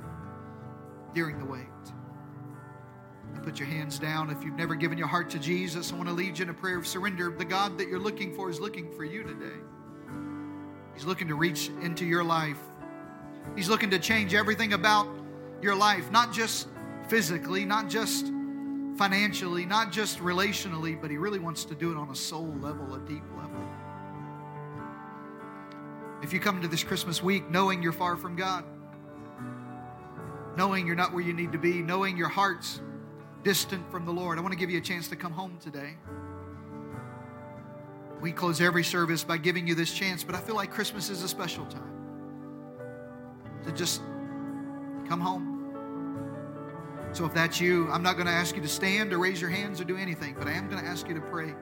during 1.14 1.40
the 1.40 1.46
wait. 1.46 1.66
And 3.34 3.44
put 3.44 3.60
your 3.60 3.68
hands 3.68 4.00
down. 4.00 4.30
If 4.30 4.44
you've 4.44 4.56
never 4.56 4.76
given 4.76 4.98
your 4.98 5.08
heart 5.08 5.30
to 5.32 5.40
Jesus, 5.40 5.92
I 5.92 5.96
want 5.96 6.10
to 6.10 6.14
lead 6.16 6.40
you 6.40 6.44
in 6.44 6.50
a 6.50 6.54
prayer 6.54 6.78
of 6.78 6.88
surrender. 6.88 7.34
The 7.38 7.46
God 7.46 7.78
that 7.78 7.88
you're 7.88 8.00
looking 8.00 8.36
for 8.36 8.50
is 8.50 8.60
looking 8.60 8.92
for 8.96 9.04
you 9.04 9.24
today. 9.24 9.58
He's 10.94 11.06
looking 11.06 11.28
to 11.30 11.36
reach 11.36 11.70
into 11.82 12.06
your 12.06 12.24
life 12.24 12.60
He's 13.56 13.70
looking 13.70 13.90
to 13.92 14.00
change 14.00 14.34
everything 14.34 14.74
about 14.74 15.08
your 15.62 15.76
life, 15.76 16.12
not 16.12 16.32
just 16.34 16.68
physically, 17.08 17.66
not 17.66 17.90
just 17.90 18.32
financially, 18.98 19.66
not 19.66 19.92
just 19.92 20.20
relationally, 20.20 21.00
but 21.00 21.10
He 21.10 21.18
really 21.18 21.40
wants 21.40 21.66
to 21.66 21.76
do 21.76 21.92
it 21.92 21.98
on 21.98 22.10
a 22.10 22.16
soul 22.16 22.54
level, 22.60 22.94
a 22.96 23.00
deep 23.00 23.24
level. 23.38 23.62
If 26.22 26.34
you 26.34 26.40
come 26.40 26.62
to 26.62 26.68
this 26.68 26.84
Christmas 26.84 27.24
week 27.24 27.50
knowing 27.50 27.82
you're 27.82 27.94
far 27.94 28.18
from 28.18 28.36
God, 28.36 28.66
knowing 30.58 30.86
you're 30.86 30.96
not 30.96 31.14
where 31.14 31.24
you 31.24 31.34
need 31.34 31.54
to 31.54 31.58
be, 31.58 31.82
knowing 31.82 32.18
your 32.18 32.28
heart's 32.28 32.82
distant 33.44 33.90
from 33.90 34.06
the 34.06 34.12
Lord, 34.12 34.38
I 34.38 34.42
want 34.42 34.52
to 34.52 34.60
give 34.60 34.70
you 34.70 34.78
a 34.78 34.82
chance 34.82 35.08
to 35.08 35.16
come 35.16 35.32
home 35.32 35.58
today. 35.62 35.96
We 38.20 38.34
close 38.34 38.60
every 38.60 38.84
service 38.84 39.24
by 39.24 39.38
giving 39.38 39.66
you 39.66 39.76
this 39.76 39.94
chance, 39.94 40.26
but 40.26 40.36
I 40.36 40.40
feel 40.40 40.56
like 40.56 40.72
Christmas 40.72 41.10
is 41.10 41.24
a 41.24 41.28
special 41.30 41.66
time 41.68 41.94
to 43.64 43.72
just 43.72 44.02
come 45.08 45.22
home. 45.22 45.49
So 47.12 47.26
if 47.26 47.34
that's 47.34 47.60
you, 47.60 47.90
I'm 47.90 48.04
not 48.04 48.16
going 48.16 48.28
to 48.28 48.34
ask 48.34 48.56
you 48.56 48.62
to 48.62 48.68
stand 48.68 49.14
or 49.14 49.18
raise 49.18 49.42
your 49.42 49.50
hands 49.50 49.82
or 49.82 49.84
do 49.84 49.98
anything, 49.98 50.36
but 50.38 50.48
I 50.48 50.52
am 50.52 50.70
going 50.70 50.82
to 50.82 50.88
ask 50.88 51.08
you 51.08 51.16
to 51.16 51.22
pray 51.22 51.54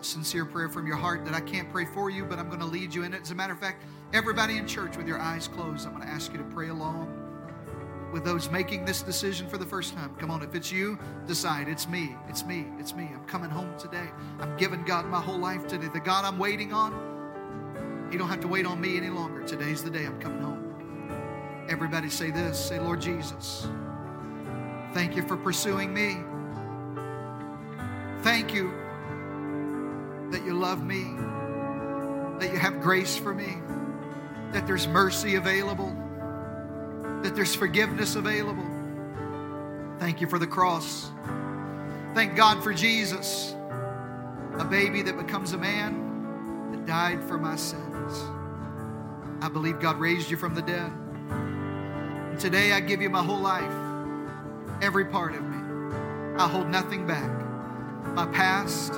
a 0.00 0.04
sincere 0.04 0.44
prayer 0.44 0.68
from 0.68 0.86
your 0.86 0.96
heart 0.96 1.24
that 1.26 1.34
I 1.34 1.40
can't 1.40 1.70
pray 1.70 1.84
for 1.84 2.10
you, 2.10 2.24
but 2.24 2.38
I'm 2.38 2.48
going 2.48 2.60
to 2.60 2.66
lead 2.66 2.94
you 2.94 3.04
in 3.04 3.12
it. 3.12 3.22
As 3.22 3.30
a 3.30 3.34
matter 3.34 3.52
of 3.52 3.60
fact, 3.60 3.84
everybody 4.12 4.56
in 4.56 4.66
church 4.66 4.96
with 4.96 5.06
your 5.06 5.18
eyes 5.18 5.48
closed, 5.48 5.86
I'm 5.86 5.94
going 5.94 6.06
to 6.06 6.12
ask 6.12 6.32
you 6.32 6.38
to 6.38 6.44
pray 6.44 6.70
along 6.70 7.18
with 8.12 8.24
those 8.24 8.50
making 8.50 8.84
this 8.84 9.02
decision 9.02 9.48
for 9.48 9.58
the 9.58 9.64
first 9.64 9.94
time. 9.94 10.14
Come 10.16 10.30
on, 10.30 10.42
if 10.42 10.54
it's 10.54 10.70
you, 10.70 10.98
decide 11.26 11.68
it's 11.68 11.88
me, 11.88 12.14
it's 12.28 12.44
me, 12.44 12.66
it's 12.78 12.94
me. 12.94 13.08
I'm 13.12 13.24
coming 13.24 13.50
home 13.50 13.72
today. 13.78 14.08
I'm 14.38 14.56
giving 14.56 14.84
God 14.84 15.06
my 15.06 15.20
whole 15.20 15.38
life 15.38 15.66
today. 15.66 15.88
The 15.88 16.00
God 16.00 16.24
I'm 16.24 16.38
waiting 16.38 16.72
on, 16.72 18.08
He 18.10 18.18
don't 18.18 18.28
have 18.28 18.40
to 18.40 18.48
wait 18.48 18.66
on 18.66 18.80
me 18.80 18.96
any 18.96 19.08
longer. 19.08 19.42
Today's 19.44 19.82
the 19.82 19.90
day 19.90 20.04
I'm 20.04 20.20
coming 20.20 20.42
home. 20.42 21.66
Everybody 21.68 22.10
say 22.10 22.30
this 22.30 22.62
say, 22.62 22.78
Lord 22.78 23.00
Jesus, 23.00 23.68
thank 24.92 25.16
you 25.16 25.22
for 25.26 25.36
pursuing 25.36 25.92
me. 25.92 26.18
Thank 28.22 28.54
you 28.54 28.72
that 30.30 30.44
you 30.44 30.54
love 30.54 30.84
me, 30.84 31.04
that 32.38 32.52
you 32.52 32.58
have 32.58 32.80
grace 32.80 33.16
for 33.16 33.34
me, 33.34 33.56
that 34.52 34.66
there's 34.66 34.86
mercy 34.86 35.34
available, 35.34 35.94
that 37.22 37.34
there's 37.34 37.54
forgiveness 37.54 38.16
available. 38.16 38.66
Thank 39.98 40.20
you 40.20 40.26
for 40.26 40.38
the 40.38 40.46
cross. 40.46 41.10
Thank 42.14 42.36
God 42.36 42.62
for 42.62 42.72
Jesus, 42.72 43.54
a 44.58 44.64
baby 44.64 45.02
that 45.02 45.16
becomes 45.16 45.52
a 45.52 45.58
man 45.58 46.70
that 46.72 46.86
died 46.86 47.22
for 47.24 47.38
my 47.38 47.56
sins. 47.56 48.24
I 49.40 49.48
believe 49.48 49.80
God 49.80 49.98
raised 49.98 50.30
you 50.30 50.36
from 50.36 50.54
the 50.54 50.62
dead. 50.62 50.92
Today 52.38 52.72
I 52.72 52.80
give 52.80 53.02
you 53.02 53.10
my 53.10 53.22
whole 53.22 53.40
life, 53.40 53.91
every 54.82 55.04
part 55.04 55.34
of 55.34 55.42
me. 55.42 55.96
I 56.38 56.48
hold 56.48 56.68
nothing 56.68 57.06
back. 57.06 57.30
My 58.14 58.26
past, 58.26 58.92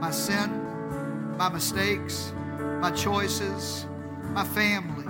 my 0.00 0.12
sin, 0.12 1.36
my 1.36 1.48
mistakes, 1.48 2.32
my 2.80 2.92
choices, 2.92 3.84
my 4.30 4.44
family, 4.44 5.04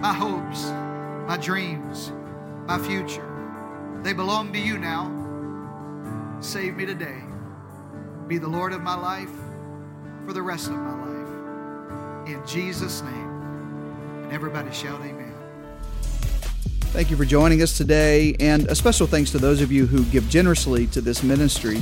my 0.00 0.12
hopes, 0.12 0.66
my 1.26 1.36
dreams, 1.36 2.12
my 2.66 2.78
future. 2.78 3.28
They 4.02 4.12
belong 4.12 4.52
to 4.52 4.58
you 4.60 4.78
now. 4.78 5.10
Save 6.40 6.76
me 6.76 6.86
today. 6.86 7.22
Be 8.28 8.38
the 8.38 8.48
Lord 8.48 8.72
of 8.72 8.80
my 8.80 8.94
life 8.94 9.30
for 10.24 10.32
the 10.32 10.42
rest 10.42 10.68
of 10.68 10.76
my 10.76 11.06
life. 11.06 12.28
In 12.28 12.46
Jesus' 12.46 13.02
name. 13.02 14.22
And 14.22 14.32
everybody 14.32 14.72
shout 14.72 15.00
amen. 15.00 15.21
Thank 16.92 17.10
you 17.10 17.16
for 17.16 17.24
joining 17.24 17.62
us 17.62 17.74
today, 17.74 18.36
and 18.38 18.66
a 18.66 18.74
special 18.74 19.06
thanks 19.06 19.30
to 19.30 19.38
those 19.38 19.62
of 19.62 19.72
you 19.72 19.86
who 19.86 20.04
give 20.04 20.28
generously 20.28 20.86
to 20.88 21.00
this 21.00 21.22
ministry. 21.22 21.76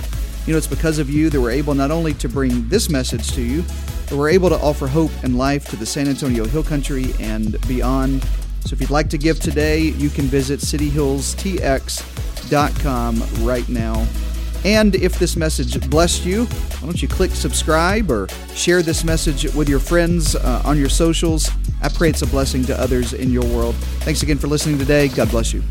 You 0.46 0.52
know, 0.52 0.56
it's 0.56 0.68
because 0.68 1.00
of 1.00 1.10
you 1.10 1.28
that 1.30 1.40
we're 1.40 1.50
able 1.50 1.74
not 1.74 1.90
only 1.90 2.14
to 2.14 2.28
bring 2.28 2.68
this 2.68 2.88
message 2.88 3.32
to 3.32 3.42
you, 3.42 3.64
but 4.08 4.16
we're 4.16 4.28
able 4.28 4.50
to 4.50 4.58
offer 4.60 4.86
hope 4.86 5.10
and 5.24 5.36
life 5.36 5.68
to 5.70 5.76
the 5.76 5.84
San 5.84 6.06
Antonio 6.06 6.44
Hill 6.44 6.62
Country 6.62 7.06
and 7.18 7.60
beyond. 7.66 8.22
So 8.64 8.72
if 8.72 8.80
you'd 8.80 8.90
like 8.90 9.10
to 9.10 9.18
give 9.18 9.40
today, 9.40 9.80
you 9.80 10.10
can 10.10 10.26
visit 10.26 10.60
cityhillstx.com 10.60 13.44
right 13.44 13.68
now. 13.68 14.06
And 14.64 14.94
if 14.94 15.18
this 15.18 15.34
message 15.34 15.90
blessed 15.90 16.24
you, 16.24 16.44
why 16.44 16.86
don't 16.86 17.02
you 17.02 17.08
click 17.08 17.32
subscribe 17.32 18.12
or 18.12 18.28
share 18.54 18.82
this 18.82 19.02
message 19.02 19.52
with 19.54 19.68
your 19.68 19.80
friends 19.80 20.36
uh, 20.36 20.62
on 20.64 20.78
your 20.78 20.88
socials? 20.88 21.50
I 21.82 21.88
pray 21.88 22.10
it's 22.10 22.22
a 22.22 22.26
blessing 22.26 22.64
to 22.64 22.78
others 22.78 23.12
in 23.12 23.30
your 23.30 23.44
world. 23.44 23.74
Thanks 24.04 24.22
again 24.22 24.38
for 24.38 24.48
listening 24.48 24.78
today. 24.78 25.08
God 25.08 25.30
bless 25.30 25.52
you. 25.52 25.62